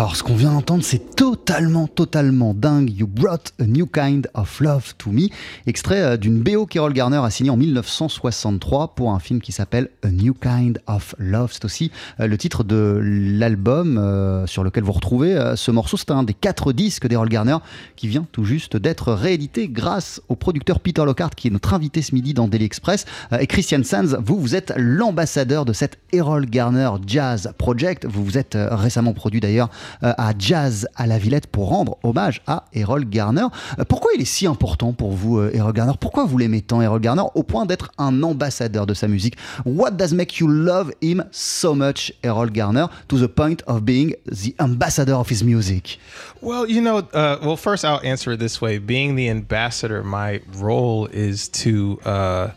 Alors, 0.00 0.16
ce 0.16 0.22
qu'on 0.22 0.34
vient 0.34 0.52
d'entendre, 0.52 0.82
c'est 0.82 1.14
totalement, 1.14 1.86
totalement 1.86 2.54
dingue. 2.54 2.90
You 2.90 3.06
brought 3.06 3.52
a 3.60 3.64
new 3.64 3.84
kind 3.84 4.26
of 4.32 4.58
love 4.60 4.94
to 4.96 5.10
me. 5.10 5.28
Extrait 5.66 6.00
euh, 6.00 6.16
d'une 6.16 6.40
BO 6.40 6.64
qu'Errol 6.64 6.94
Garner 6.94 7.18
a 7.22 7.28
signé 7.28 7.50
en 7.50 7.58
1963 7.58 8.94
pour 8.94 9.12
un 9.12 9.18
film 9.18 9.42
qui 9.42 9.52
s'appelle 9.52 9.90
A 10.02 10.08
New 10.08 10.32
Kind 10.32 10.80
of 10.86 11.14
Love. 11.18 11.50
C'est 11.52 11.66
aussi 11.66 11.90
euh, 12.18 12.28
le 12.28 12.38
titre 12.38 12.64
de 12.64 12.98
l'album 13.02 13.98
euh, 13.98 14.46
sur 14.46 14.64
lequel 14.64 14.84
vous 14.84 14.92
retrouvez 14.92 15.38
ce 15.54 15.70
morceau. 15.70 15.98
C'est 15.98 16.10
un 16.12 16.22
des 16.22 16.32
quatre 16.32 16.72
disques 16.72 17.06
d'Errol 17.06 17.28
Garner 17.28 17.58
qui 17.96 18.08
vient 18.08 18.26
tout 18.32 18.44
juste 18.44 18.78
d'être 18.78 19.12
réédité 19.12 19.68
grâce 19.68 20.22
au 20.30 20.34
producteur 20.34 20.80
Peter 20.80 21.04
Lockhart 21.04 21.34
qui 21.36 21.48
est 21.48 21.50
notre 21.50 21.74
invité 21.74 22.00
ce 22.00 22.14
midi 22.14 22.32
dans 22.32 22.48
Daily 22.48 22.64
Express. 22.64 23.04
et 23.38 23.46
Christian 23.46 23.84
Sands, 23.84 24.18
vous, 24.24 24.40
vous 24.40 24.54
êtes 24.54 24.72
l'ambassadeur 24.78 25.66
de 25.66 25.74
cette 25.74 25.98
Errol 26.10 26.46
Garner 26.46 26.88
Jazz 27.06 27.52
Project. 27.58 28.06
Vous 28.06 28.24
vous 28.24 28.38
êtes 28.38 28.56
récemment 28.56 29.12
produit 29.12 29.40
d'ailleurs 29.40 29.68
à 30.02 30.32
Jazz 30.38 30.88
à 30.96 31.06
la 31.06 31.18
Villette 31.18 31.46
pour 31.46 31.68
rendre 31.68 31.98
hommage 32.02 32.42
à 32.46 32.64
Errol 32.72 33.04
Garner. 33.04 33.46
Euh, 33.78 33.84
pourquoi 33.84 34.12
il 34.14 34.20
est 34.20 34.26
si 34.26 34.46
important 34.46 34.92
pour 34.92 35.12
vous, 35.12 35.38
euh, 35.38 35.50
Errol 35.54 35.72
Garner? 35.72 35.92
Pourquoi 36.00 36.24
vous 36.24 36.38
l'aimez 36.38 36.62
tant, 36.62 36.80
Errol 36.82 37.00
Garner, 37.00 37.22
au 37.34 37.42
point 37.42 37.66
d'être 37.66 37.90
un 37.98 38.22
ambassadeur 38.22 38.86
de 38.86 38.94
sa 38.94 39.08
musique? 39.08 39.36
What 39.64 39.92
does 39.92 40.12
make 40.12 40.38
you 40.38 40.48
love 40.48 40.92
him 41.00 41.24
so 41.30 41.74
much, 41.74 42.12
Errol 42.22 42.50
Garner, 42.50 42.86
to 43.08 43.18
the 43.18 43.28
point 43.28 43.62
of 43.66 43.82
being 43.82 44.14
the 44.26 44.54
ambassador 44.58 45.14
of 45.14 45.30
his 45.30 45.42
music 45.42 45.98
Well, 46.40 46.66
you 46.68 46.80
know, 46.80 46.98
uh, 46.98 47.38
well, 47.42 47.56
first 47.56 47.84
I'll 47.84 48.00
answer 48.02 48.32
it 48.32 48.38
this 48.38 48.60
way. 48.60 48.78
Being 48.78 49.14
the 49.14 49.28
ambassador, 49.28 50.02
my 50.02 50.40
role 50.54 51.06
is 51.06 51.48
to 51.48 52.00
uh, 52.04 52.50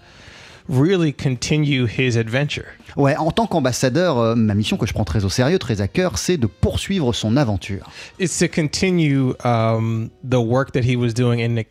really 0.70 1.14
continue 1.14 1.88
his 1.88 2.18
adventure. 2.18 2.66
Ouais, 2.96 3.16
en 3.18 3.32
tant 3.32 3.48
qu'ambassadeur, 3.48 4.18
euh, 4.18 4.36
ma 4.36 4.54
mission 4.54 4.78
que 4.78 4.86
je 4.86 4.94
prends 4.94 5.04
très 5.04 5.26
au 5.26 5.30
sérieux, 5.30 5.60
très 5.60 5.82
à 5.82 5.88
cœur, 5.88 6.18
c'est 6.18 6.38
de 6.38 6.48
poursuivre 6.48 7.14
son 7.14 7.38
aventure. 7.38 7.90
It's 8.20 8.38
to 8.40 8.48
continue 8.48 9.34
um, 9.44 10.10
the 10.24 10.36
work 10.36 10.72
that 10.74 10.84
he 10.84 10.96
was 10.96 11.14
doing 11.14 11.40
in, 11.40 11.64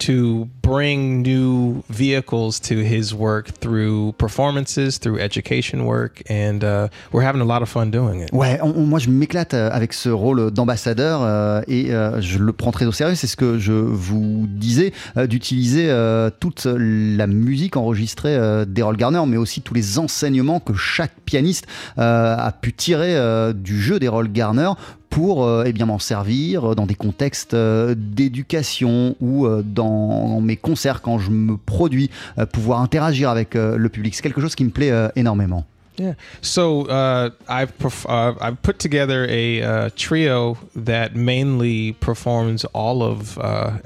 to 0.00 0.48
bring 0.62 1.22
new 1.22 1.82
vehicles 1.88 2.60
to 2.60 2.76
his 2.82 3.14
work 3.14 3.50
through 3.60 4.12
performances, 4.18 4.98
through 4.98 5.18
education 5.18 5.84
work, 5.84 6.22
and 6.28 6.64
uh, 6.64 6.88
we're 7.12 7.22
having 7.22 7.40
a 7.40 7.44
lot 7.44 7.62
of 7.62 7.68
fun 7.68 7.90
doing 7.90 8.20
it. 8.22 8.32
Ouais, 8.32 8.58
moi 8.76 8.98
je 8.98 9.10
m'éclate 9.10 9.54
euh, 9.54 9.70
avec 9.72 9.92
ce 9.92 10.08
rôle 10.08 10.50
d'ambassadeur 10.50 11.20
euh, 11.22 11.62
et 11.68 11.92
euh, 11.92 12.20
je 12.20 12.38
le 12.38 12.52
prends 12.52 12.72
très 12.72 12.86
au 12.86 12.92
sérieux. 12.92 13.14
C'est 13.14 13.26
ce 13.26 13.36
que 13.36 13.58
je 13.58 13.72
vous 13.72 14.46
disais, 14.48 14.92
euh, 15.16 15.26
d'utiliser 15.26 15.90
euh, 15.90 16.30
toute 16.40 16.66
la 16.66 17.26
musique 17.26 17.76
enregistrée 17.76 18.38
d'Errol 18.66 18.96
Garner, 18.96 19.22
mais 19.26 19.36
aussi 19.36 19.60
tous 19.60 19.74
les 19.74 19.98
enseignements 19.98 20.60
que 20.60 20.74
chaque 20.74 21.12
pianiste 21.24 21.66
a 21.96 22.52
pu 22.60 22.72
tirer 22.72 23.52
du 23.54 23.80
jeu 23.80 23.98
d'Errol 23.98 24.30
Garner 24.32 24.70
pour 25.10 25.44
euh, 25.44 25.64
eh 25.66 25.72
bien 25.72 25.86
m'en 25.86 25.98
servir 25.98 26.74
dans 26.74 26.86
des 26.86 26.94
contextes 26.94 27.54
euh, 27.54 27.94
d'éducation 27.96 29.16
ou 29.20 29.44
euh, 29.44 29.62
dans 29.64 30.40
mes 30.40 30.56
concerts 30.56 31.02
quand 31.02 31.18
je 31.18 31.30
me 31.30 31.56
produis, 31.56 32.10
pouvoir 32.52 32.80
interagir 32.80 33.28
avec 33.28 33.54
le 33.54 33.88
public. 33.88 34.14
C'est 34.14 34.22
quelque 34.22 34.40
chose 34.40 34.54
qui 34.54 34.64
me 34.64 34.70
plaît 34.70 34.92
énormément. 35.16 35.64
Yeah. 35.98 36.14
So 36.40 36.86
uh, 36.88 37.30
I've 37.48 37.72
uh, 38.08 38.32
I've 38.40 38.62
put 38.62 38.78
together 38.78 39.26
a 39.28 39.60
uh, 39.60 39.90
trio 39.96 40.56
that 40.74 41.14
mainly 41.14 41.92
performs 41.92 42.64
all 42.72 43.02
of 43.02 43.38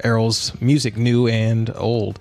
Errol's 0.03 0.53
music, 0.61 0.97
new 0.97 1.27
and 1.27 1.71
old. 1.75 2.19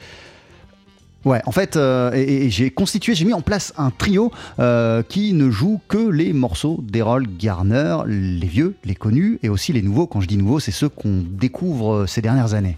Ouais, 1.24 1.40
en 1.46 1.52
fait, 1.52 1.76
euh, 1.76 2.12
et, 2.14 2.46
et 2.46 2.50
j'ai 2.50 2.70
constitué, 2.70 3.14
j'ai 3.14 3.24
mis 3.24 3.32
en 3.32 3.40
place 3.40 3.72
un 3.78 3.90
trio 3.90 4.30
euh, 4.58 5.02
qui 5.02 5.32
ne 5.32 5.50
joue 5.50 5.80
que 5.88 6.10
les 6.10 6.32
morceaux 6.32 6.80
d'Errol 6.82 7.26
Garner, 7.38 7.98
les 8.06 8.46
vieux, 8.46 8.74
les 8.84 8.94
connus, 8.94 9.38
et 9.42 9.48
aussi 9.48 9.72
les 9.72 9.82
nouveaux. 9.82 10.06
Quand 10.06 10.20
je 10.20 10.26
dis 10.26 10.36
nouveaux, 10.36 10.60
c'est 10.60 10.70
ceux 10.70 10.88
qu'on 10.88 11.22
découvre 11.26 11.94
euh, 11.94 12.06
ces 12.06 12.20
dernières 12.20 12.54
années. 12.54 12.76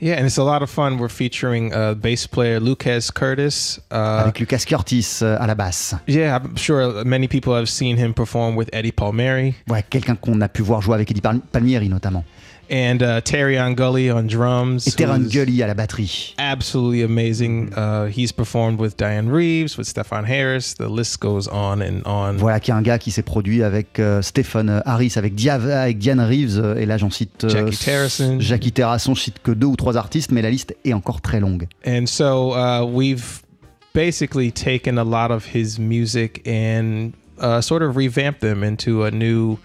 Yeah, 0.00 0.20
and 0.20 0.26
it's 0.26 0.38
a 0.38 0.44
lot 0.44 0.62
of 0.62 0.70
fun. 0.70 0.98
We're 0.98 1.10
featuring 1.10 1.72
uh, 1.72 1.96
bass 1.96 2.28
player 2.28 2.60
Lucas 2.60 3.10
Curtis. 3.12 3.80
Uh, 3.90 4.20
Avec 4.20 4.38
Lucas 4.38 4.62
Curtis 4.64 5.18
à 5.22 5.44
la 5.44 5.56
basse. 5.56 5.96
Yeah, 6.06 6.36
I'm 6.38 6.56
sure 6.56 7.02
many 7.04 7.26
people 7.26 7.52
have 7.52 7.66
seen 7.66 7.98
him 7.98 8.14
perform 8.14 8.54
with 8.56 8.68
Eddie 8.72 8.92
Palmieri. 8.92 9.56
Ouais, 9.68 9.84
quelqu'un 9.90 10.14
qu'on 10.14 10.40
a 10.40 10.48
pu 10.48 10.62
voir 10.62 10.82
jouer 10.82 10.94
avec 10.94 11.10
Eddie 11.10 11.22
Palmieri 11.50 11.88
notamment. 11.88 12.22
And 12.70 13.02
uh, 13.02 13.20
Terry 13.20 13.56
Angully 13.56 14.10
on 14.10 14.26
drums. 14.26 14.86
Et 14.86 14.92
Terry 14.92 15.12
Angully 15.12 15.62
à 15.62 15.66
la 15.66 15.74
batterie. 15.74 16.34
Absolutely 16.38 17.02
amazing. 17.02 17.72
Uh, 17.74 18.06
he's 18.06 18.32
performed 18.32 18.78
with 18.78 18.96
Diane 18.96 19.28
Reeves, 19.28 19.76
with 19.76 19.86
Stefan 19.86 20.24
Harris. 20.24 20.74
The 20.74 20.88
list 20.88 21.20
goes 21.20 21.48
on 21.48 21.80
and 21.80 22.02
on. 22.06 22.36
Voilà, 22.36 22.60
qui 22.60 22.70
est 22.70 22.74
un 22.74 22.82
gars 22.82 22.98
qui 22.98 23.10
s'est 23.10 23.22
produit 23.22 23.62
avec 23.62 23.98
euh, 23.98 24.22
Stephen 24.22 24.82
Harris, 24.84 25.14
avec, 25.16 25.34
Diava, 25.34 25.82
avec 25.82 25.98
Diane 25.98 26.20
Reeves. 26.20 26.58
Euh, 26.58 26.76
et 26.76 26.86
là, 26.86 26.96
j'en 26.96 27.10
cite 27.10 27.44
euh, 27.44 27.48
Jackie 27.48 27.76
Terrasson. 27.76 28.40
Jackie 28.40 28.72
Terrasson. 28.72 29.14
Je 29.14 29.22
cite 29.22 29.42
que 29.42 29.50
deux 29.50 29.66
ou 29.66 29.76
trois 29.76 29.96
artistes, 29.96 30.32
mais 30.32 30.42
la 30.42 30.50
liste 30.50 30.74
est 30.84 30.92
encore 30.92 31.20
très 31.20 31.40
longue. 31.40 31.66
And 31.86 32.06
so 32.06 32.54
uh, 32.54 32.84
we've 32.84 33.42
basically 33.94 34.52
taken 34.52 34.98
a 34.98 35.04
lot 35.04 35.30
of 35.30 35.44
his 35.54 35.78
music 35.78 36.46
and 36.46 37.12
uh, 37.40 37.60
sort 37.60 37.82
of 37.82 37.96
revamped 37.96 38.40
them 38.40 38.62
into 38.62 39.04
a 39.04 39.10
new 39.10 39.58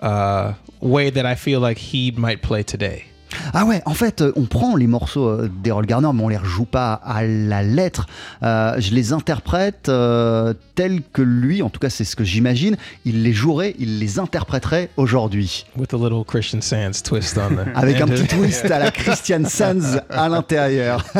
uh, 0.00 0.52
way 0.80 1.10
that 1.10 1.26
I 1.26 1.34
feel 1.34 1.60
like 1.60 1.78
he 1.78 2.12
might 2.12 2.42
play 2.42 2.64
today. 2.64 3.04
Ah 3.52 3.64
ouais, 3.64 3.82
en 3.84 3.94
fait, 3.94 4.22
on 4.36 4.44
prend 4.44 4.76
les 4.76 4.86
morceaux 4.86 5.28
euh, 5.28 5.50
d'Errol 5.62 5.86
Garner, 5.86 6.08
mais 6.14 6.22
on 6.22 6.28
les 6.28 6.36
rejoue 6.36 6.64
pas 6.64 6.94
à 6.94 7.24
la 7.24 7.62
lettre. 7.62 8.06
Euh, 8.42 8.74
je 8.78 8.94
les 8.94 9.12
interprète 9.12 9.88
euh, 9.88 10.54
tels 10.74 11.02
que 11.12 11.22
lui, 11.22 11.62
en 11.62 11.68
tout 11.68 11.80
cas 11.80 11.90
c'est 11.90 12.04
ce 12.04 12.16
que 12.16 12.24
j'imagine, 12.24 12.76
il 13.04 13.22
les 13.22 13.32
jouerait, 13.32 13.74
il 13.78 13.98
les 13.98 14.18
interpréterait 14.18 14.90
aujourd'hui. 14.96 15.66
With 15.76 15.92
a 15.94 15.96
little 15.96 16.24
Christian 16.26 16.60
Sands 16.60 17.02
twist 17.04 17.38
on 17.38 17.56
the 17.56 17.68
Avec 17.74 18.00
un 18.00 18.06
petit 18.06 18.26
twist 18.26 18.70
à 18.70 18.78
la 18.78 18.90
Christian 18.90 19.44
Sands 19.44 19.98
à 20.10 20.28
l'intérieur. 20.28 21.04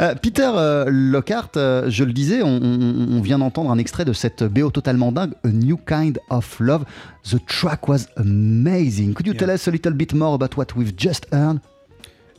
Euh, 0.00 0.14
Peter 0.20 0.50
euh, 0.54 0.86
Lockhart, 0.88 1.52
euh, 1.56 1.86
je 1.88 2.04
le 2.04 2.12
disais, 2.12 2.42
on, 2.42 2.60
on, 2.62 3.16
on 3.16 3.20
vient 3.20 3.38
d'entendre 3.38 3.70
un 3.70 3.78
extrait 3.78 4.04
de 4.04 4.12
cette 4.12 4.44
BO 4.44 4.70
totalement 4.70 5.12
dingue, 5.12 5.32
A 5.44 5.48
New 5.48 5.78
Kind 5.78 6.18
of 6.28 6.60
Love. 6.60 6.84
The 7.30 7.40
track 7.40 7.88
was 7.88 8.08
amazing. 8.16 9.14
Could 9.14 9.26
you 9.26 9.32
Yeah. 9.32 9.40
tell 9.40 9.50
us 9.50 9.66
a 9.66 9.70
little 9.70 9.92
bit 9.92 10.14
more 10.14 10.34
about 10.34 10.56
what 10.56 10.76
we've 10.76 10.94
just 10.94 11.26
heard? 11.32 11.60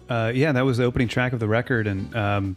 Uh, 0.10 0.32
yeah, 0.34 0.54
that 0.54 0.64
was 0.66 0.78
the 0.78 0.86
opening 0.86 1.10
track 1.10 1.34
of 1.34 1.40
the 1.40 1.48
record, 1.48 1.86
and 1.88 2.16
um, 2.16 2.56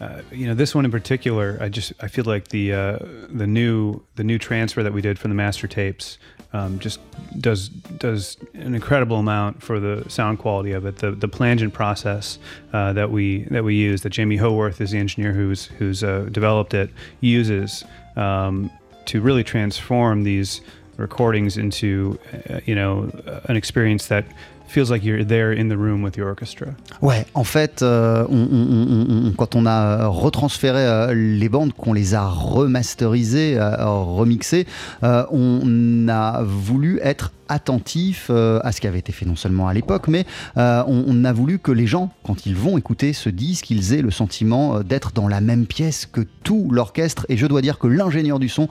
uh, 0.00 0.22
you 0.32 0.46
know 0.46 0.54
this 0.54 0.74
one 0.74 0.86
in 0.86 0.90
particular. 0.90 1.58
I 1.60 1.68
just 1.68 1.92
I 2.00 2.08
feel 2.08 2.24
like 2.24 2.48
the 2.48 2.72
uh, 2.72 2.98
the 3.28 3.46
new 3.46 4.00
the 4.16 4.24
new 4.24 4.38
transfer 4.38 4.82
that 4.82 4.92
we 4.94 5.02
did 5.02 5.18
from 5.18 5.30
the 5.30 5.34
master 5.34 5.68
tapes 5.68 6.16
um, 6.54 6.78
just 6.78 7.00
does 7.38 7.68
does 7.68 8.38
an 8.54 8.74
incredible 8.74 9.18
amount 9.18 9.62
for 9.62 9.78
the 9.78 10.04
sound 10.08 10.38
quality 10.38 10.72
of 10.72 10.86
it. 10.86 10.96
The 10.96 11.10
the 11.10 11.28
plangent 11.28 11.74
process 11.74 12.38
uh, 12.72 12.94
that 12.94 13.10
we 13.10 13.42
that 13.50 13.64
we 13.64 13.74
use 13.74 14.00
that 14.02 14.10
Jamie 14.10 14.38
Howarth 14.38 14.80
is 14.80 14.92
the 14.92 14.98
engineer 14.98 15.34
who's 15.34 15.66
who's 15.78 16.02
uh, 16.02 16.28
developed 16.32 16.72
it 16.72 16.88
uses 17.20 17.84
um, 18.16 18.70
to 19.04 19.20
really 19.20 19.44
transform 19.44 20.22
these 20.24 20.62
recordings 20.98 21.56
into 21.56 22.18
uh, 22.50 22.58
you 22.66 22.74
know 22.74 23.08
an 23.48 23.56
experience 23.56 24.08
that 24.08 24.24
feels 24.66 24.90
like 24.90 25.02
you're 25.02 25.24
there 25.24 25.50
in 25.50 25.68
the 25.70 25.76
room 25.78 26.02
with 26.02 26.12
the 26.14 26.22
orchestra. 26.22 26.66
Ouais, 27.00 27.24
en 27.34 27.44
fait, 27.44 27.80
euh, 27.80 28.26
on- 28.28 28.48
on- 28.52 29.28
on- 29.28 29.32
quand 29.34 29.54
on 29.56 29.64
a 29.64 30.02
euh, 30.02 30.08
retransféré 30.08 30.84
euh, 30.84 31.14
les 31.14 31.48
bandes, 31.48 31.72
qu'on 31.72 31.94
les 31.94 32.14
a 32.14 32.26
remasterisées, 32.28 33.56
euh, 33.58 33.76
remixées, 33.86 34.66
euh, 35.04 35.24
on 35.30 36.06
a 36.08 36.42
voulu 36.42 37.00
être 37.02 37.32
attentif 37.48 38.28
euh, 38.30 38.60
à 38.62 38.72
ce 38.72 38.80
qui 38.80 38.86
avait 38.86 38.98
été 38.98 39.12
fait 39.12 39.26
non 39.26 39.36
seulement 39.36 39.68
à 39.68 39.74
l'époque, 39.74 40.08
mais 40.08 40.26
euh, 40.56 40.82
on, 40.86 41.24
a 41.24 41.32
voulu 41.32 41.58
que 41.58 41.72
les 41.72 41.86
gens, 41.86 42.10
quand 42.22 42.46
ils 42.46 42.54
vont 42.54 42.78
écouter 42.78 43.12
ce 43.12 43.28
disque, 43.28 43.66
qu'ils 43.66 43.94
aient 43.94 44.02
le 44.02 44.10
sentiment 44.10 44.76
euh, 44.76 44.82
d'être 44.82 45.12
dans 45.12 45.28
la 45.28 45.40
même 45.40 45.66
pièce 45.66 46.06
que 46.06 46.20
tout 46.44 46.68
l'orchestre. 46.70 47.26
Et 47.28 47.36
je 47.36 47.46
dois 47.46 47.60
dire 47.60 47.78
que 47.78 47.86
l'ingénieur 47.86 48.38
du 48.38 48.48
son 48.48 48.68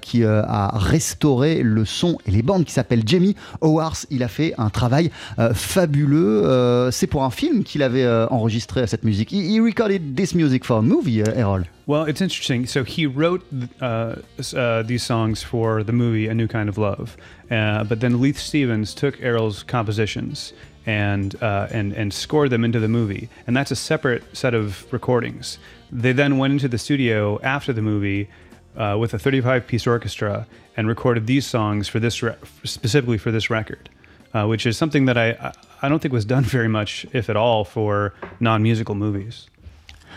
qui 0.00 0.24
a 0.24 0.70
restauré 0.74 1.62
le 1.62 1.84
son 1.84 2.18
et 2.26 2.30
les 2.30 2.42
bandes, 2.42 2.64
qui 2.64 2.72
s'appelle 2.72 3.02
Jamie 3.06 3.36
Howarth, 3.60 4.06
il 4.10 4.22
a 4.22 4.28
fait 4.28 4.54
un 4.58 4.70
travail 4.70 5.10
fabuleux. 5.52 6.88
C'est 6.90 7.06
pour 7.06 7.24
un 7.24 7.30
film 7.30 7.62
qu'il 7.64 7.82
avait 7.82 8.06
enregistré 8.30 8.86
cette 8.86 9.04
musique. 9.04 9.32
He, 9.32 9.60
recorded 9.60 10.14
this 10.14 10.34
music 10.34 10.64
for 10.64 10.78
a 10.78 10.82
movie, 10.82 11.20
Errol. 11.20 11.64
Well, 11.86 12.04
it's 12.04 12.22
interesting. 12.22 12.66
So 12.66 12.82
he 12.82 13.06
wrote 13.06 13.44
uh, 13.80 14.16
uh, 14.56 14.82
these 14.82 15.02
songs 15.02 15.42
for 15.42 15.82
the 15.82 15.92
movie 15.92 16.28
A 16.28 16.34
New 16.34 16.48
Kind 16.48 16.70
of 16.70 16.78
Love, 16.78 17.16
uh, 17.50 17.84
but 17.84 18.00
then 18.00 18.22
Leith 18.22 18.38
Stevens 18.38 18.94
took 18.94 19.20
Errol's 19.20 19.62
compositions 19.62 20.54
and 20.86 21.40
uh, 21.42 21.68
and 21.70 21.92
and 21.92 22.12
scored 22.12 22.50
them 22.50 22.64
into 22.64 22.80
the 22.80 22.88
movie, 22.88 23.28
and 23.46 23.54
that's 23.54 23.70
a 23.70 23.76
separate 23.76 24.22
set 24.34 24.54
of 24.54 24.90
recordings. 24.92 25.58
They 25.92 26.12
then 26.12 26.38
went 26.38 26.52
into 26.54 26.68
the 26.68 26.78
studio 26.78 27.40
after 27.42 27.72
the 27.72 27.82
movie. 27.82 28.28
Uh, 28.76 28.96
with 28.98 29.14
a 29.14 29.16
35-piece 29.16 29.86
orchestra, 29.86 30.48
and 30.76 30.88
recorded 30.88 31.28
these 31.28 31.46
songs 31.46 31.86
for 31.86 32.00
this 32.00 32.24
re- 32.24 32.34
specifically 32.64 33.18
for 33.18 33.30
this 33.30 33.48
record, 33.48 33.88
uh, 34.32 34.46
which 34.46 34.66
is 34.66 34.76
something 34.76 35.04
that 35.04 35.16
I, 35.16 35.30
I 35.30 35.52
I 35.82 35.88
don't 35.88 36.00
think 36.00 36.12
was 36.12 36.24
done 36.24 36.42
very 36.42 36.66
much, 36.66 37.06
if 37.12 37.30
at 37.30 37.36
all, 37.36 37.64
for 37.64 38.14
non-musical 38.40 38.96
movies. 38.96 39.48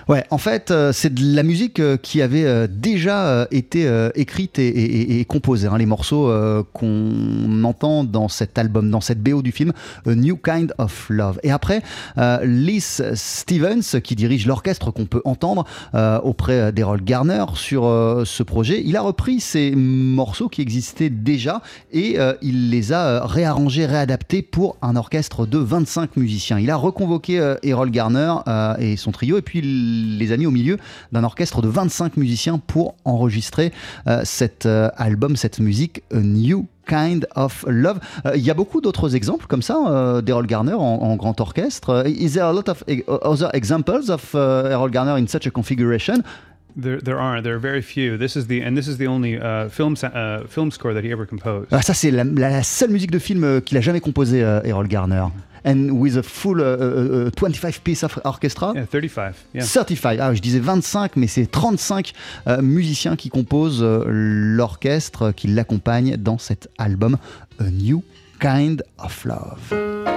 Ouais, 0.08 0.24
en 0.30 0.38
fait, 0.38 0.72
euh, 0.72 0.94
c'est 0.94 1.14
de 1.14 1.36
la 1.36 1.44
musique 1.44 1.82
euh, 1.82 1.98
qui 1.98 2.22
avait 2.22 2.46
euh, 2.46 2.66
déjà 2.70 3.46
été 3.52 3.88
écrite 4.16 4.58
et, 4.58 5.26
composée. 5.28 5.68
hein, 5.68 5.78
les 5.78 5.86
morceaux 5.86 6.32
qu'on 6.74 7.64
entend 7.64 8.04
dans 8.04 8.28
cet 8.28 8.58
album, 8.58 8.90
dans 8.90 9.02
cette 9.02 9.22
BO 9.22 9.42
du 9.42 9.52
film, 9.52 9.74
A 10.06 10.16
New 10.16 10.38
Kind 10.38 10.74
of 10.78 11.10
Love. 11.10 11.40
Et 11.44 11.52
après, 11.52 11.82
Liz 12.44 13.04
Stevens, 13.14 14.02
qui 14.04 14.16
dirige 14.16 14.46
l'orchestre 14.46 14.92
qu'on 14.92 15.06
peut 15.06 15.22
entendre 15.26 15.66
auprès 16.24 16.72
d'Errol 16.72 17.02
Garner 17.02 17.46
sur 17.56 17.84
ce 18.26 18.44
projet, 18.44 18.82
il 18.86 18.96
a 18.96 19.02
repris 19.02 19.40
ces 19.40 19.72
morceaux 19.76 20.50
qui 20.50 20.62
existaient 20.62 21.10
déjà 21.10 21.62
et 21.92 22.18
il 22.42 22.70
les 22.70 22.94
a 22.94 23.26
réarrangés, 23.26 23.86
réadaptés 23.86 24.42
pour 24.42 24.78
un 24.82 24.96
orchestre 24.96 25.46
de 25.46 25.58
25 25.58 26.18
musiciens. 26.18 26.60
Il 26.60 26.70
a 26.70 26.76
reconvoqué 26.76 27.56
Errol 27.64 27.92
Garner 27.92 28.36
et 28.80 28.98
son 28.98 29.12
trio 29.12 29.38
et 29.38 29.42
puis 29.42 29.60
il 29.60 29.97
les 30.18 30.32
a 30.32 30.38
mis 30.38 30.46
au 30.46 30.52
milieu 30.52 30.78
d'un 31.12 31.24
orchestre 31.24 31.62
de 31.62 31.68
25 31.68 32.18
musiciens 32.18 32.58
pour 32.60 32.96
enregistrer 33.06 33.72
euh, 34.08 34.22
cet 34.24 34.66
euh, 34.66 34.90
album, 34.98 35.36
cette 35.36 35.60
musique 35.60 36.04
A 36.14 36.20
New 36.20 36.68
Kind 36.88 37.28
of 37.36 37.66
Love. 37.68 38.00
Euh, 38.26 38.32
Il 38.36 38.44
y 38.44 38.52
a 38.52 38.54
beaucoup 38.54 38.82
d'autres 38.82 39.16
exemples 39.16 39.46
comme 39.48 39.62
ça 39.62 40.22
d'Errol 40.24 40.48
Garner 40.48 40.74
en, 40.74 40.80
en 40.80 41.16
grand 41.16 41.40
orchestre. 41.42 42.04
Is 42.08 42.32
there 42.34 42.46
a 42.46 42.54
lot 42.54 42.70
of 42.70 42.84
e- 42.88 43.04
other 43.08 43.50
examples 43.54 44.10
of 44.10 44.34
uh, 44.34 44.70
Errol 44.72 44.90
Garner 44.90 45.18
in 45.18 45.28
such 45.28 45.48
a 45.48 45.52
configuration? 45.52 46.22
There, 46.80 47.02
there 47.02 47.18
aren't. 47.20 47.44
There 47.44 47.56
are 47.56 47.60
very 47.60 47.82
few. 47.82 48.18
This 48.20 48.36
is 48.36 48.46
the 48.48 48.62
and 48.64 48.76
this 48.76 48.88
is 48.88 48.98
the 49.00 49.08
only 49.08 49.36
uh, 49.40 49.68
film 49.70 49.96
uh, 50.04 50.46
film 50.48 50.70
score 50.72 50.94
that 50.94 51.02
he 51.04 51.12
ever 51.12 51.26
composed. 51.26 51.70
Ah, 51.72 51.82
ça, 51.82 51.96
c'est 51.96 52.12
la, 52.12 52.24
la 52.24 52.62
seule 52.62 52.92
musique 52.92 53.10
de 53.10 53.18
film 53.20 53.62
qu'il 53.62 53.78
a 53.80 53.82
jamais 53.82 54.00
composée, 54.00 54.42
Errol 54.64 54.88
Garner. 54.88 55.26
And 55.68 55.92
with 55.92 56.16
a 56.16 56.24
full 56.24 56.62
uh, 56.62 56.64
uh, 56.64 57.28
uh, 57.28 57.32
25 57.32 57.82
piece 57.84 58.04
of 58.04 58.18
orchestra. 58.24 58.72
Yeah, 58.74 58.86
35. 58.86 59.36
Yeah. 59.54 59.64
35, 59.66 60.20
ah, 60.22 60.34
je 60.34 60.40
disais 60.40 60.60
25, 60.60 61.18
mais 61.18 61.28
c'est 61.28 61.46
35 61.46 62.14
euh, 62.48 62.62
musiciens 62.62 63.18
qui 63.18 63.30
composent 63.30 63.84
euh, 63.84 64.06
l'orchestre 64.08 65.34
qui 65.34 65.48
l'accompagne 65.48 66.16
dans 66.16 66.38
cet 66.38 66.70
album 66.78 67.18
A 67.60 67.66
New 67.66 68.02
Kind 68.40 68.82
of 68.98 69.26
Love. 69.26 70.17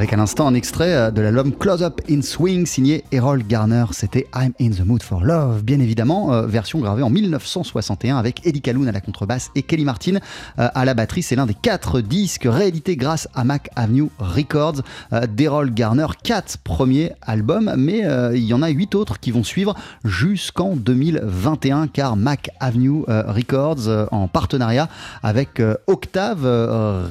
Avec 0.00 0.14
à 0.14 0.16
l'instant 0.16 0.46
un 0.46 0.54
extrait 0.54 0.94
euh, 0.94 1.10
de 1.10 1.20
l'album 1.20 1.52
Close 1.52 1.82
Up 1.82 2.00
in 2.10 2.22
Swing 2.22 2.64
signé 2.64 3.04
Errol 3.12 3.42
Garner. 3.42 3.84
C'était 3.90 4.28
I'm 4.34 4.54
in 4.58 4.70
the 4.70 4.80
mood 4.80 5.02
for 5.02 5.22
love, 5.22 5.62
bien 5.62 5.78
évidemment, 5.78 6.32
euh, 6.32 6.46
version 6.46 6.78
gravée 6.78 7.02
en 7.02 7.10
1961 7.10 8.16
avec 8.16 8.46
Eddie 8.46 8.62
Calhoun 8.62 8.88
à 8.88 8.92
la 8.92 9.02
contrebasse 9.02 9.50
et 9.54 9.62
Kelly 9.62 9.84
Martin 9.84 10.14
euh, 10.58 10.68
à 10.74 10.86
la 10.86 10.94
batterie. 10.94 11.22
C'est 11.22 11.36
l'un 11.36 11.44
des 11.44 11.52
quatre 11.52 12.00
disques 12.00 12.48
réédités 12.50 12.96
grâce 12.96 13.28
à 13.34 13.44
Mac 13.44 13.68
Avenue 13.76 14.08
Records 14.18 14.80
d'Errol 15.28 15.70
Garner. 15.74 16.06
Quatre 16.24 16.56
premiers 16.56 17.12
albums, 17.20 17.74
mais 17.76 18.02
il 18.32 18.44
y 18.44 18.54
en 18.54 18.62
a 18.62 18.70
huit 18.70 18.94
autres 18.94 19.20
qui 19.20 19.30
vont 19.32 19.44
suivre 19.44 19.74
jusqu'en 20.02 20.76
2021 20.76 21.88
car 21.88 22.16
Mac 22.16 22.48
Avenue 22.58 23.02
Records, 23.06 24.08
en 24.10 24.28
partenariat 24.28 24.88
avec 25.22 25.60
Octave 25.86 26.44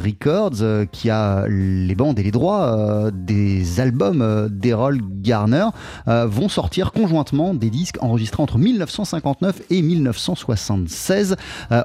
Records, 0.03 0.87
qui 0.91 1.11
a 1.11 1.45
les 1.47 1.95
bandes 1.95 2.17
et 2.17 2.23
les 2.23 2.31
droits 2.31 2.78
euh, 2.79 3.11
des 3.13 3.79
albums 3.79 4.21
euh, 4.21 4.47
d'Errol 4.49 4.99
Garner 5.21 5.65
euh, 6.07 6.25
vont 6.25 6.49
sortir 6.49 6.91
conjointement 6.91 7.53
des 7.53 7.69
disques 7.69 7.97
enregistrés 8.01 8.41
entre 8.41 8.57
1959 8.57 9.61
et 9.69 9.81
1976. 9.81 11.35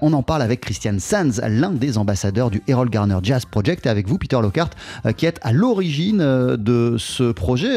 on 0.03 0.13
en 0.13 0.23
parle 0.23 0.43
avec 0.43 0.61
Christian 0.61 0.97
Sands, 0.99 1.41
l'un 1.49 1.71
des 1.71 1.99
ambassadeurs 1.99 2.51
du 2.51 2.63
Errol 2.69 2.89
Garner 2.91 3.19
Jazz 3.23 3.45
Project, 3.45 3.87
et 3.87 3.89
avec 3.89 4.09
vous, 4.09 4.19
Peter 4.19 4.39
Lockhart, 4.41 4.71
qui 5.17 5.27
est 5.27 5.39
à 5.43 5.53
l'origine 5.53 6.19
de 6.19 6.97
ce 6.99 7.33
projet. 7.33 7.77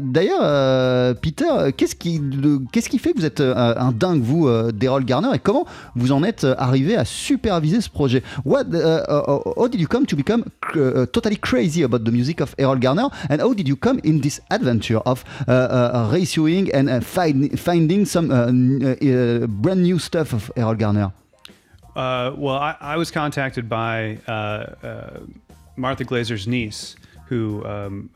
D'ailleurs, 0.00 1.16
Peter, 1.16 1.72
qu'est-ce 1.76 1.94
qui, 1.94 2.18
fait 2.98 3.12
que 3.12 3.18
vous 3.18 3.26
êtes 3.26 3.40
un 3.40 3.92
dingue, 3.92 4.22
vous, 4.22 4.48
d'Errol 4.72 5.04
Garner, 5.04 5.28
et 5.34 5.38
comment 5.38 5.66
vous 5.94 6.12
en 6.12 6.22
êtes 6.22 6.46
arrivé 6.58 6.96
à 6.96 7.04
superviser 7.04 7.80
ce 7.80 7.90
projet? 7.90 8.22
What, 8.44 8.64
how 9.56 9.68
did 9.68 9.80
you 9.80 9.88
come 9.88 10.06
to 10.06 10.16
become 10.16 10.44
totally 11.12 11.36
crazy 11.36 11.82
about 11.82 12.00
the 12.00 12.12
music 12.12 12.40
of 12.40 12.54
Errol 12.58 12.76
Garner, 12.76 13.08
and 13.28 13.40
how 13.40 13.52
did 13.52 13.68
you 13.68 13.76
come 13.76 14.00
in 14.04 14.20
this 14.20 14.40
adventure 14.50 14.98
of 14.98 15.24
uh, 15.46 15.52
uh, 15.52 16.10
rescuing 16.12 16.72
and 16.72 16.90
uh, 16.90 17.00
find, 17.00 17.58
finding 17.58 18.04
some 18.04 18.30
uh, 18.30 18.46
uh, 18.46 19.46
brand 19.46 19.82
new 19.82 19.98
stuff 19.98 20.32
of 20.32 20.50
Errol 20.56 20.74
Garner? 20.74 21.12
Uh, 21.96 22.32
well, 22.36 22.56
I, 22.56 22.76
I, 22.80 22.96
was 22.96 23.10
contacted 23.10 23.68
by 23.68 24.18
Martha 25.76 26.04
Glazer's 26.04 26.46
niece, 26.46 26.94
who 27.26 27.64
um, 27.66 28.10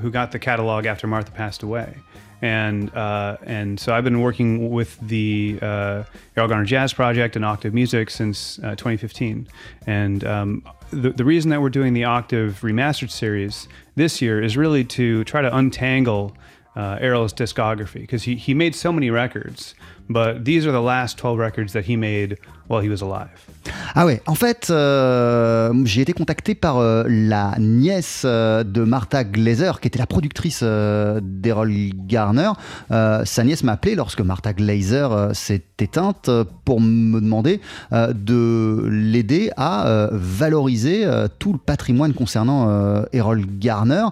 who 0.00 0.10
got 0.10 0.32
the 0.32 0.38
catalog 0.38 0.86
after 0.86 1.06
Martha 1.06 1.30
passed 1.30 1.62
away, 1.62 1.94
and 2.42 2.94
uh, 2.94 3.36
and 3.44 3.78
so 3.78 3.94
I've 3.94 4.04
been 4.04 4.20
working 4.20 4.70
with 4.70 4.98
the 5.00 5.58
uh, 5.60 6.04
Errol 6.36 6.48
Garner 6.48 6.64
Jazz 6.64 6.92
Project 6.92 7.36
and 7.36 7.44
Octave 7.44 7.74
Music 7.74 8.10
since 8.10 8.58
uh, 8.60 8.74
2015, 8.76 9.46
and 9.86 10.24
um, 10.24 10.62
the, 10.90 11.10
the 11.10 11.24
reason 11.24 11.50
that 11.50 11.60
we're 11.60 11.70
doing 11.70 11.92
the 11.94 12.04
Octave 12.04 12.60
Remastered 12.62 13.10
series 13.10 13.68
this 13.94 14.20
year 14.20 14.42
is 14.42 14.56
really 14.56 14.84
to 14.84 15.24
try 15.24 15.42
to 15.42 15.56
untangle 15.56 16.36
uh, 16.76 16.98
Errol's 17.00 17.32
discography 17.32 18.00
because 18.00 18.22
he, 18.22 18.36
he 18.36 18.54
made 18.54 18.74
so 18.74 18.92
many 18.92 19.10
records, 19.10 19.74
but 20.08 20.44
these 20.44 20.66
are 20.66 20.72
the 20.72 20.82
last 20.82 21.18
12 21.18 21.38
records 21.38 21.72
that 21.72 21.84
he 21.86 21.96
made 21.96 22.38
while 22.66 22.80
he 22.80 22.88
was 22.88 23.00
alive. 23.00 23.49
Ah 23.94 24.06
ouais, 24.06 24.22
en 24.26 24.34
fait, 24.34 24.68
euh, 24.70 25.72
j'ai 25.84 26.02
été 26.02 26.12
contacté 26.12 26.54
par 26.54 26.78
euh, 26.78 27.04
la 27.08 27.54
nièce 27.58 28.22
euh, 28.24 28.64
de 28.64 28.82
Martha 28.82 29.24
Glazer, 29.24 29.80
qui 29.80 29.88
était 29.88 29.98
la 29.98 30.06
productrice 30.06 30.62
d'Errol 30.62 31.70
Garner. 32.06 32.52
sa 32.90 33.44
nièce 33.44 33.62
m'a 33.62 33.72
appelé 33.72 33.94
lorsque 33.94 34.20
Martha 34.20 34.52
Glazer 34.52 35.30
s'est 35.34 35.62
éteinte 35.78 36.30
pour 36.64 36.80
me 36.80 37.20
demander 37.20 37.60
de 37.92 38.86
l'aider 38.90 39.50
à 39.56 40.08
valoriser 40.12 41.06
tout 41.38 41.52
le 41.52 41.58
patrimoine 41.58 42.12
concernant 42.12 43.04
Errol 43.12 43.44
Garner. 43.58 44.04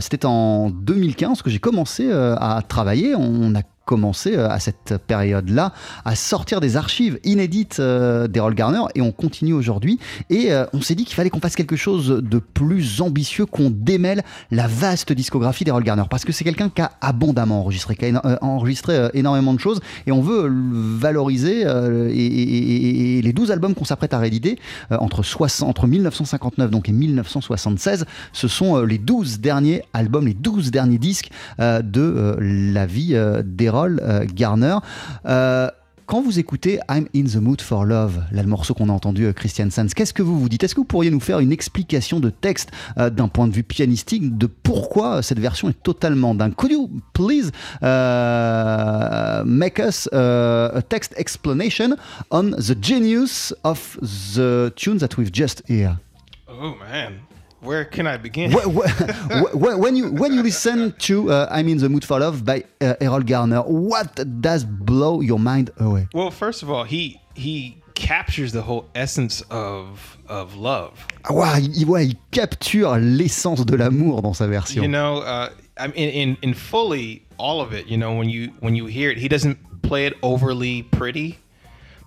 C'était 0.00 0.26
en 0.26 0.70
2015 0.70 1.42
que 1.42 1.50
j'ai 1.50 1.58
commencé 1.58 2.10
à 2.10 2.62
travailler. 2.66 3.14
Commencé 3.86 4.36
euh, 4.36 4.50
à 4.50 4.58
cette 4.58 4.98
période-là 5.06 5.72
à 6.04 6.14
sortir 6.16 6.60
des 6.60 6.76
archives 6.76 7.18
inédites 7.24 7.78
euh, 7.78 8.26
d'Errol 8.26 8.54
Garner 8.54 8.82
et 8.94 9.00
on 9.00 9.12
continue 9.12 9.54
aujourd'hui. 9.54 9.98
Et 10.28 10.52
euh, 10.52 10.66
on 10.74 10.82
s'est 10.82 10.96
dit 10.96 11.04
qu'il 11.04 11.14
fallait 11.14 11.30
qu'on 11.30 11.40
fasse 11.40 11.54
quelque 11.54 11.76
chose 11.76 12.08
de 12.08 12.38
plus 12.38 13.00
ambitieux, 13.00 13.46
qu'on 13.46 13.70
démêle 13.70 14.22
la 14.50 14.66
vaste 14.66 15.12
discographie 15.12 15.64
d'Errol 15.64 15.84
Garner. 15.84 16.02
Parce 16.10 16.24
que 16.24 16.32
c'est 16.32 16.44
quelqu'un 16.44 16.68
qui 16.68 16.82
a 16.82 16.92
abondamment 17.00 17.60
enregistré, 17.60 17.94
qui 17.94 18.06
a 18.06 18.38
enregistré 18.44 19.08
énormément 19.14 19.54
de 19.54 19.60
choses 19.60 19.80
et 20.06 20.12
on 20.12 20.20
veut 20.20 20.50
valoriser 20.50 21.60
et, 21.60 23.22
les 23.22 23.32
12 23.32 23.52
albums 23.52 23.74
qu'on 23.74 23.84
s'apprête 23.84 24.12
à 24.14 24.18
rééditer 24.18 24.58
entre, 24.90 25.22
60, 25.22 25.68
entre 25.68 25.86
1959 25.86 26.70
donc 26.70 26.88
et 26.88 26.92
1976, 26.92 28.04
ce 28.32 28.48
sont 28.48 28.82
les 28.82 28.98
12 28.98 29.38
derniers 29.38 29.82
albums, 29.92 30.26
les 30.26 30.34
12 30.34 30.72
derniers 30.72 30.98
disques 30.98 31.30
de 31.58 32.36
la 32.40 32.86
vie 32.86 33.16
d'Errol 33.44 33.75
euh, 33.84 34.26
Garner. 34.32 34.76
Euh, 35.26 35.68
quand 36.06 36.22
vous 36.22 36.38
écoutez 36.38 36.78
I'm 36.88 37.08
in 37.16 37.24
the 37.24 37.36
mood 37.36 37.60
for 37.60 37.84
love, 37.84 38.22
là 38.30 38.42
le 38.42 38.48
morceau 38.48 38.74
qu'on 38.74 38.88
a 38.88 38.92
entendu 38.92 39.24
euh, 39.24 39.32
Christian 39.32 39.70
Sands, 39.70 39.88
qu'est-ce 39.94 40.14
que 40.14 40.22
vous 40.22 40.38
vous 40.38 40.48
dites? 40.48 40.62
Est-ce 40.62 40.74
que 40.74 40.80
vous 40.80 40.86
pourriez 40.86 41.10
nous 41.10 41.20
faire 41.20 41.40
une 41.40 41.50
explication 41.50 42.20
de 42.20 42.30
texte 42.30 42.70
d'un 42.96 43.26
point 43.26 43.48
de 43.48 43.52
vue 43.52 43.64
pianistique 43.64 44.38
de 44.38 44.46
pourquoi 44.46 45.22
cette 45.22 45.40
version 45.40 45.68
est 45.68 45.82
totalement 45.82 46.34
dingue? 46.34 46.54
Could 46.54 46.70
you 46.70 46.88
please 47.12 47.50
make 49.44 49.80
us 49.80 50.08
a 50.12 50.82
text 50.88 51.12
explanation 51.16 51.96
on 52.30 52.52
the 52.52 52.76
genius 52.80 53.52
of 53.64 53.98
the 54.00 54.72
tunes 54.76 55.00
that 55.00 55.16
we've 55.18 55.34
just 55.34 55.62
heard 55.68 55.96
Oh 56.48 56.74
man. 56.76 57.20
Where 57.60 57.84
can 57.84 58.06
I 58.06 58.16
begin? 58.16 58.52
when 59.54 59.96
you 59.96 60.12
when 60.12 60.32
you 60.32 60.42
listen 60.42 60.92
to 60.98 61.30
uh, 61.30 61.48
"I'm 61.50 61.68
in 61.68 61.78
the 61.78 61.88
Mood 61.88 62.04
for 62.04 62.20
Love" 62.20 62.44
by 62.44 62.64
uh, 62.80 62.94
Errol 63.00 63.22
Garner, 63.22 63.62
what 63.62 64.40
does 64.40 64.64
blow 64.64 65.20
your 65.20 65.38
mind 65.38 65.70
away? 65.78 66.08
Well, 66.12 66.30
first 66.30 66.62
of 66.62 66.70
all, 66.70 66.84
he 66.84 67.20
he 67.34 67.82
captures 67.94 68.52
the 68.52 68.62
whole 68.62 68.86
essence 68.94 69.42
of 69.50 70.18
of 70.28 70.54
love. 70.56 70.92
Ouais, 71.30 71.60
il, 71.60 71.86
ouais, 71.86 72.04
il 72.04 72.16
capture 72.30 72.98
l'essence 72.98 73.64
de 73.64 73.76
l'amour 73.76 74.22
dans 74.22 74.36
sa 74.36 74.46
version. 74.46 74.82
You 74.82 74.88
know, 74.88 75.18
uh, 75.18 75.50
I 75.78 75.88
mean, 75.88 76.10
in 76.10 76.36
in 76.42 76.54
fully 76.54 77.22
all 77.38 77.60
of 77.60 77.72
it. 77.72 77.86
You 77.86 77.96
know, 77.96 78.14
when 78.14 78.28
you 78.28 78.52
when 78.60 78.76
you 78.76 78.86
hear 78.86 79.10
it, 79.10 79.18
he 79.18 79.28
doesn't 79.28 79.58
play 79.82 80.06
it 80.06 80.14
overly 80.22 80.82
pretty, 80.82 81.38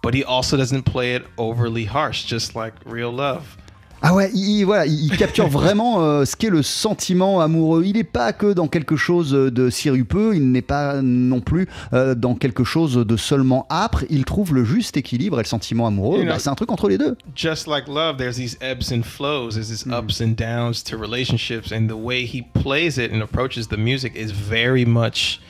but 0.01 0.13
he 0.13 0.23
also 0.23 0.57
doesn't 0.57 0.83
play 0.83 1.15
it 1.15 1.25
overly 1.38 1.85
harsh, 1.85 2.23
just 2.25 2.55
like 2.55 2.73
real 2.85 3.12
love. 3.12 3.57
Ah 4.01 4.13
ouais, 4.13 4.31
il, 4.33 4.63
voilà, 4.63 4.85
il 4.85 5.15
capture 5.17 5.47
vraiment 5.47 6.01
euh, 6.01 6.25
ce 6.25 6.35
qu'est 6.35 6.49
le 6.49 6.63
sentiment 6.63 7.41
amoureux. 7.41 7.83
Il 7.85 7.93
n'est 7.93 8.03
pas 8.03 8.31
que 8.31 8.53
dans 8.53 8.67
quelque 8.67 8.95
chose 8.95 9.31
de 9.31 9.69
sirupeux, 9.69 10.35
il 10.35 10.51
n'est 10.51 10.62
pas 10.62 11.01
non 11.01 11.41
plus 11.41 11.67
euh, 11.93 12.15
dans 12.15 12.35
quelque 12.35 12.63
chose 12.63 12.95
de 12.95 13.17
seulement 13.17 13.67
âpre. 13.69 14.05
Il 14.09 14.23
trouve 14.25 14.53
le 14.53 14.63
juste 14.63 14.95
équilibre 14.95 15.39
et 15.39 15.43
le 15.43 15.47
sentiment 15.47 15.88
amoureux, 15.88 16.23
bah, 16.25 16.39
c'est 16.39 16.49
un 16.49 16.55
truc 16.55 16.71
entre 16.71 16.88
les 16.88 16.97
deux. 16.97 17.17
Just 17.35 17.67
like 17.67 17.88
love, 17.88 18.17
there's 18.17 18.38
these 18.38 18.57
ebbs 18.62 18.91
and 18.91 19.03
flows, 19.03 19.51
there's 19.55 19.69
these 19.69 19.85
ups 19.91 20.21
and 20.21 20.35
downs 20.38 20.83
to 20.83 20.97
relationships, 20.97 21.71
and 21.71 21.88
the 21.88 21.97
way 21.97 22.25
he 22.25 22.43
plays 22.53 22.97
it 22.97 23.12
and 23.12 23.21
approaches 23.21 23.67
the 23.67 23.77
music 23.77 24.13
is 24.15 24.31
very 24.31 24.85
much 24.85 25.41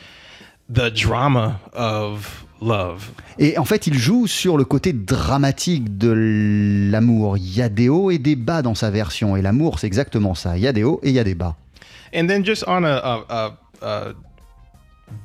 the 0.69 0.89
drama 0.89 1.59
of 1.73 2.45
Love. 2.61 3.11
Et 3.37 3.57
en 3.57 3.65
fait, 3.65 3.87
il 3.87 3.97
joue 3.97 4.27
sur 4.27 4.57
le 4.57 4.65
côté 4.65 4.91
dramatique 4.91 5.97
de 5.97 6.89
l'amour. 6.91 7.37
Il 7.37 7.55
y 7.55 7.61
a 7.61 7.69
des 7.69 7.87
hauts 7.89 8.11
et 8.11 8.17
des 8.17 8.35
bas 8.35 8.61
dans 8.61 8.75
sa 8.75 8.89
version. 8.89 9.37
Et 9.37 9.41
l'amour, 9.41 9.79
c'est 9.79 9.87
exactement 9.87 10.35
ça. 10.35 10.57
Il 10.57 10.63
y 10.63 10.67
a 10.67 10.73
des 10.73 10.83
hauts 10.83 10.99
et 11.03 11.09
il 11.09 11.15
y 11.15 11.19
a 11.19 11.23
des 11.23 11.35
bas. 11.35 11.55
And 12.13 12.27
then 12.27 12.43
just 12.43 12.63
on 12.67 12.83
a, 12.83 13.23
a, 13.29 13.57
a, 13.81 14.13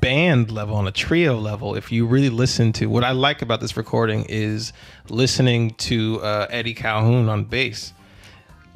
band 0.00 0.50
level, 0.50 0.74
on 0.76 0.86
a 0.86 0.92
trio 0.92 1.38
level, 1.38 1.74
if 1.74 1.90
you 1.90 2.06
really 2.06 2.30
listen 2.30 2.72
to 2.72 2.86
what 2.86 3.04
I 3.04 3.12
like 3.12 3.42
about 3.42 3.60
this 3.60 3.76
recording 3.76 4.24
is 4.28 4.72
listening 5.08 5.74
to 5.88 6.20
uh, 6.22 6.46
Eddie 6.50 6.74
Calhoun 6.74 7.28
on 7.28 7.44
bass. 7.44 7.92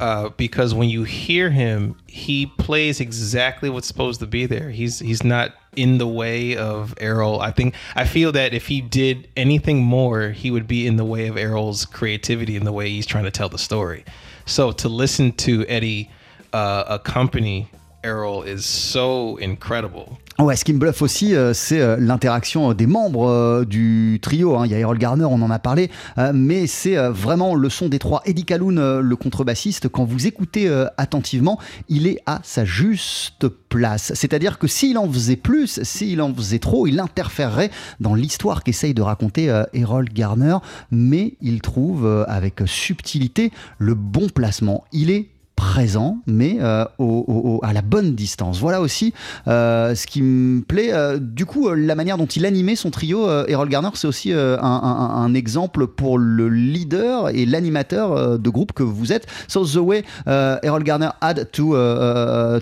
Uh, 0.01 0.29
because 0.37 0.75
when 0.75 0.89
you 0.89 1.03
hear 1.03 1.51
him, 1.51 1.97
he 2.07 2.47
plays 2.47 3.01
exactly 3.01 3.69
what's 3.69 3.89
supposed 3.89 4.21
to 4.21 4.27
be 4.27 4.47
there. 4.47 4.71
He's 4.71 5.01
he's 5.01 5.25
not 5.25 5.55
in 5.79 5.99
the 5.99 6.07
way 6.09 6.57
of 6.57 6.93
Errol. 6.99 7.41
I 7.41 7.53
think 7.53 7.75
I 7.95 8.05
feel 8.05 8.33
that 8.33 8.53
if 8.53 8.67
he 8.67 8.81
did 8.81 9.29
anything 9.37 9.79
more, 9.83 10.31
he 10.31 10.51
would 10.51 10.67
be 10.67 10.89
in 10.89 10.97
the 10.97 11.05
way 11.05 11.29
of 11.29 11.37
Errol's 11.37 11.87
creativity 11.87 12.57
and 12.57 12.67
the 12.67 12.73
way 12.73 12.91
he's 12.91 13.07
trying 13.07 13.25
to 13.25 13.31
tell 13.31 13.49
the 13.49 13.59
story. 13.59 14.05
So 14.45 14.73
to 14.73 14.89
listen 14.89 15.33
to 15.33 15.65
Eddie 15.67 16.11
uh, 16.53 16.85
accompany 16.89 17.71
Errol 18.03 18.43
is 18.43 18.67
so 18.67 19.37
incredible. 19.37 20.19
Ouais, 20.41 20.55
ce 20.55 20.65
qui 20.65 20.73
me 20.73 20.79
bluffe 20.79 21.03
aussi, 21.03 21.35
euh, 21.35 21.53
c'est 21.53 21.81
euh, 21.81 21.97
l'interaction 21.99 22.73
des 22.73 22.87
membres 22.87 23.29
euh, 23.29 23.65
du 23.65 24.21
trio. 24.23 24.55
hein. 24.55 24.67
Il 24.67 24.71
y 24.71 24.75
a 24.77 24.79
Errol 24.79 24.97
Garner, 24.97 25.25
on 25.25 25.43
en 25.43 25.51
a 25.51 25.59
parlé, 25.59 25.91
euh, 26.17 26.31
mais 26.33 26.69
c'est 26.69 26.97
euh, 26.97 27.11
vraiment 27.11 27.57
le 27.57 27.69
son 27.69 27.89
des 27.89 27.99
trois. 27.99 28.23
Eddie 28.25 28.45
Calhoun, 28.45 28.79
euh, 28.79 29.01
le 29.01 29.17
contrebassiste, 29.17 29.89
quand 29.89 30.05
vous 30.05 30.29
écoutez 30.29 30.69
euh, 30.69 30.87
attentivement, 30.97 31.59
il 31.89 32.07
est 32.07 32.21
à 32.27 32.39
sa 32.45 32.65
juste 32.65 33.49
place. 33.69 34.13
C'est-à-dire 34.15 34.61
que 34.61 34.69
s'il 34.69 34.97
en 34.97 35.11
faisait 35.11 35.35
plus, 35.35 35.83
s'il 35.83 36.23
en 36.23 36.33
faisait 36.33 36.61
trop, 36.61 36.87
il 36.87 37.01
interférerait 37.01 37.73
dans 37.99 38.15
l'histoire 38.15 38.63
qu'essaye 38.63 38.95
de 38.95 39.03
raconter 39.03 39.51
euh, 39.51 39.65
Errol 39.73 40.05
Garner, 40.09 40.59
mais 40.93 41.35
il 41.41 41.61
trouve 41.63 42.07
euh, 42.07 42.25
avec 42.29 42.61
subtilité 42.65 43.51
le 43.79 43.95
bon 43.95 44.29
placement. 44.29 44.85
Il 44.93 45.11
est 45.11 45.31
présent, 45.59 46.19
mais 46.29 46.59
euh, 46.61 46.85
au- 46.99 47.59
à 47.65 47.73
la 47.73 47.83
bonne 47.83 48.15
distance. 48.15 48.61
Voilà 48.61 48.81
aussi 48.81 49.13
euh, 49.49 49.97
ce 49.97 50.07
qui 50.07 50.23
me 50.23 50.63
plaît. 50.63 50.93
Euh, 50.93 51.19
du 51.21 51.47
coup, 51.47 51.69
euh, 51.69 51.75
la 51.75 51.97
manière 51.97 52.17
dont 52.17 52.27
il 52.27 52.47
animait 52.47 52.77
son 52.77 52.91
trio, 52.91 53.29
Errol 53.49 53.69
Garner, 53.69 53.89
c'est 53.95 54.07
aussi 54.07 54.33
un, 54.33 55.35
exemple 55.35 55.89
pour 55.89 56.17
le 56.17 56.49
leader 56.49 57.31
et 57.31 57.45
l'animateur 57.45 58.39
de 58.39 58.51
groupe 58.51 58.73
que 58.73 58.85
vous 58.85 59.13
êtes. 59.13 59.27
So 59.49 59.65
the 59.65 59.77
way 59.77 60.05
Errol 60.27 60.85
Garner 60.85 61.11
had 61.21 61.51
to, 61.51 61.75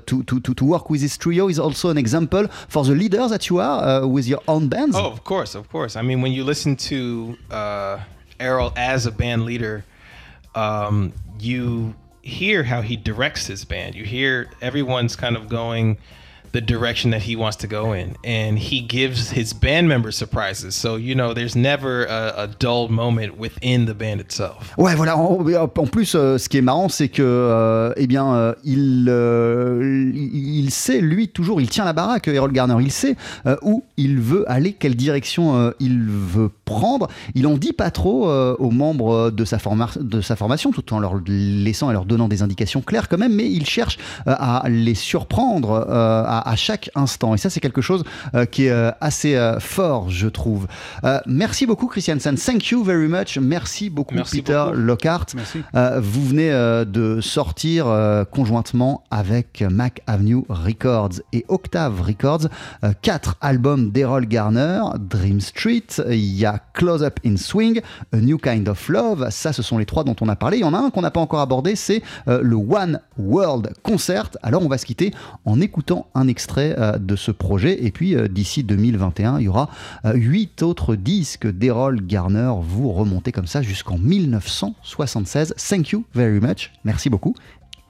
to, 0.06 0.22
to, 0.22 0.40
to, 0.40 0.64
work 0.64 0.88
with 0.88 1.02
his 1.02 1.18
trio 1.18 1.50
is 1.50 1.58
also 1.58 1.90
an 1.90 1.98
example 1.98 2.46
for 2.68 2.82
the 2.84 2.94
leader 2.94 3.28
that 3.28 3.48
you 3.50 3.60
are 3.60 4.02
uh, 4.02 4.06
with 4.06 4.26
your 4.26 4.40
own 4.48 4.68
bands. 4.68 4.96
Oh, 4.98 5.10
of 5.12 5.22
course, 5.22 5.54
of 5.54 5.68
course. 5.70 5.96
I 5.96 6.02
mean, 6.02 6.22
when 6.22 6.32
you 6.32 6.44
listen 6.44 6.76
to 6.90 7.36
uh, 7.50 7.98
Errol 8.40 8.72
as 8.74 9.06
a 9.06 9.12
band 9.12 9.44
leader, 9.44 9.84
um, 10.54 11.12
you 11.38 11.94
hear 12.26 12.64
how 12.64 12.82
he 12.82 12.96
directs 12.96 13.46
his 13.46 13.64
band. 13.64 13.94
You 13.94 14.04
hear 14.04 14.50
everyone's 14.60 15.14
kind 15.14 15.36
of 15.36 15.48
going 15.48 15.98
the 16.56 16.60
direction 16.62 17.10
that 17.10 17.22
he 17.28 17.36
wants 17.36 17.56
to 17.58 17.66
go 17.66 17.92
in, 17.92 18.14
and 18.24 18.58
he 18.58 18.80
gives 18.80 19.30
his 19.30 19.52
band 19.52 19.88
members 19.88 20.16
surprises. 20.16 20.74
So 20.74 20.96
you 20.96 21.14
know, 21.14 21.34
there's 21.34 21.54
never 21.54 22.06
a, 22.06 22.44
a 22.44 22.46
dull 22.46 22.88
moment 22.88 23.36
within 23.36 23.84
the 23.84 23.94
band 23.94 24.20
itself. 24.20 24.74
Ouais, 24.78 24.94
voilà. 24.94 25.16
En, 25.18 25.86
plus, 25.86 26.14
euh, 26.14 26.38
ce 26.38 26.48
qui 26.48 26.56
est 26.56 26.62
marrant, 26.62 26.88
c'est 26.88 27.08
que, 27.08 27.22
euh, 27.22 27.92
eh 27.96 28.06
bien, 28.06 28.34
euh, 28.34 28.54
euh, 28.66 30.12
il 30.14 30.70
sait, 30.70 31.00
lui, 31.00 31.28
toujours, 31.28 31.60
il 31.60 31.68
tient 31.68 31.84
la 31.84 31.92
baraque, 31.92 32.28
Errol 32.28 32.52
Garner. 32.52 32.76
Il 32.80 32.90
sait 32.90 33.16
où 33.62 33.84
il 33.96 34.20
veut 34.20 34.50
aller, 34.50 34.72
quelle 34.72 34.96
direction 34.96 35.72
il 35.78 36.06
veut 36.08 36.50
prendre. 36.64 37.08
Il 37.34 37.46
en 37.46 37.56
dit 37.56 37.72
pas 37.72 37.90
trop 37.90 38.28
aux 38.28 38.70
membres 38.70 39.30
de 39.30 39.44
sa, 39.44 39.58
de 40.00 40.20
sa 40.20 40.36
formation, 40.36 40.72
tout 40.72 40.94
en 40.94 41.00
leur 41.00 41.20
laissant 41.26 41.90
et 41.90 41.92
leur 41.92 42.06
donnant 42.06 42.28
des 42.28 42.42
indications 42.42 42.80
claires 42.80 43.08
quand 43.08 43.18
même, 43.18 43.34
mais 43.34 43.50
il 43.50 43.66
cherche 43.66 43.98
à 44.26 44.64
les 44.68 44.94
surprendre 44.94 45.86
euh, 45.88 46.24
à, 46.46 46.56
à 46.56 46.56
chaque 46.56 46.90
instant. 46.94 47.34
Et 47.34 47.38
ça, 47.38 47.50
c'est 47.50 47.60
quelque 47.60 47.82
chose 47.82 48.02
euh, 48.34 48.46
qui 48.46 48.64
est 48.64 48.70
euh, 48.70 48.90
assez 49.00 49.36
euh, 49.36 49.60
fort, 49.60 50.10
je 50.10 50.28
trouve. 50.28 50.66
Merci 51.26 51.66
beaucoup, 51.66 51.86
Christiansen. 51.86 52.36
Thank 52.36 52.70
you 52.70 52.82
very 52.82 53.08
much. 53.08 53.38
Merci 53.38 53.90
beaucoup, 53.90 54.14
Merci 54.14 54.38
Peter 54.38 54.64
beaucoup. 54.66 54.78
Lockhart. 54.78 55.26
Merci. 55.34 55.62
Vous 55.98 56.26
venez 56.26 56.50
de 56.50 57.20
sortir 57.20 57.86
conjointement 58.30 59.04
avec 59.10 59.62
Mac 59.70 60.02
Avenue 60.06 60.42
Records 60.48 61.20
et 61.32 61.44
Octave 61.48 62.00
Records 62.00 62.48
quatre 63.02 63.36
albums 63.40 63.90
d'Errol 63.90 64.26
Garner, 64.26 64.82
Dream 64.98 65.40
Street, 65.40 65.86
il 66.08 66.16
y 66.16 66.44
a 66.44 66.60
Close 66.72 67.02
Up 67.02 67.18
in 67.24 67.36
Swing, 67.36 67.80
A 68.12 68.16
New 68.16 68.38
Kind 68.38 68.68
of 68.68 68.88
Love, 68.88 69.28
ça 69.30 69.52
ce 69.52 69.62
sont 69.62 69.78
les 69.78 69.86
trois 69.86 70.04
dont 70.04 70.16
on 70.20 70.28
a 70.28 70.36
parlé. 70.36 70.58
Il 70.58 70.60
y 70.60 70.64
en 70.64 70.74
a 70.74 70.78
un 70.78 70.90
qu'on 70.90 71.02
n'a 71.02 71.10
pas 71.10 71.20
encore 71.20 71.40
abordé, 71.40 71.76
c'est 71.76 72.02
le 72.26 72.56
One 72.56 73.00
World 73.18 73.72
Concert. 73.82 74.30
Alors 74.42 74.62
on 74.62 74.68
va 74.68 74.78
se 74.78 74.86
quitter 74.86 75.12
en 75.44 75.60
écoutant 75.60 76.08
un 76.14 76.28
extrait 76.28 76.35
euh, 76.58 76.98
de 76.98 77.16
ce 77.16 77.30
projet 77.30 77.84
et 77.84 77.90
puis 77.90 78.14
euh, 78.14 78.28
d'ici 78.28 78.62
2021, 78.62 79.38
il 79.38 79.44
y 79.44 79.48
aura 79.48 79.70
euh, 80.04 80.14
huit 80.14 80.62
autres 80.62 80.94
disques 80.94 81.46
d'Errol 81.46 82.00
Garner. 82.00 82.52
Vous 82.60 82.92
remontez 82.92 83.32
comme 83.32 83.46
ça 83.46 83.62
jusqu'en 83.62 83.98
1976. 83.98 85.54
Thank 85.68 85.90
you 85.90 86.04
very 86.14 86.40
much. 86.40 86.72
Merci 86.84 87.10
beaucoup 87.10 87.34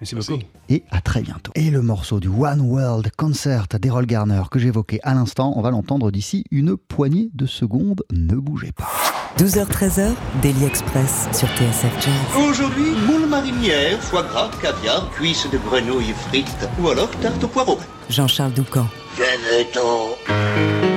Merci 0.01 0.15
beaucoup. 0.15 0.43
et 0.69 0.85
à 0.91 1.01
très 1.01 1.23
bientôt. 1.23 1.53
Et 1.55 1.71
le 1.71 1.81
morceau 1.81 2.21
du 2.21 2.29
One 2.29 2.61
World 2.61 3.11
Concert 3.17 3.67
d'Errol 3.81 4.07
Garner 4.07 4.43
que 4.51 4.59
j'évoquais 4.59 5.01
à 5.03 5.15
l'instant, 5.15 5.55
on 5.57 5.63
va 5.63 5.71
l'entendre 5.71 6.11
d'ici 6.11 6.45
une 6.51 6.77
poignée 6.77 7.31
de 7.35 7.47
secondes. 7.47 8.03
Ne 8.13 8.37
bougez 8.37 8.73
pas. 8.73 9.06
12h-13h, 9.39 10.15
Daily 10.41 10.65
Express 10.65 11.29
sur 11.33 11.47
TSF 11.49 11.93
Jazz. 12.01 12.43
Aujourd'hui, 12.49 12.93
moule 13.07 13.27
marinière, 13.27 14.01
foie 14.01 14.23
gras, 14.23 14.51
caviar, 14.63 15.11
cuisses 15.11 15.47
de 15.51 15.59
grenouille 15.59 16.15
frites 16.29 16.67
ou 16.81 16.89
alors 16.89 17.11
tarte 17.21 17.45
au 17.45 17.49
poireau. 17.49 17.79
Jean-Charles 18.09 18.53
Doucan. 18.53 18.87
Venez-t'en. 19.17 20.96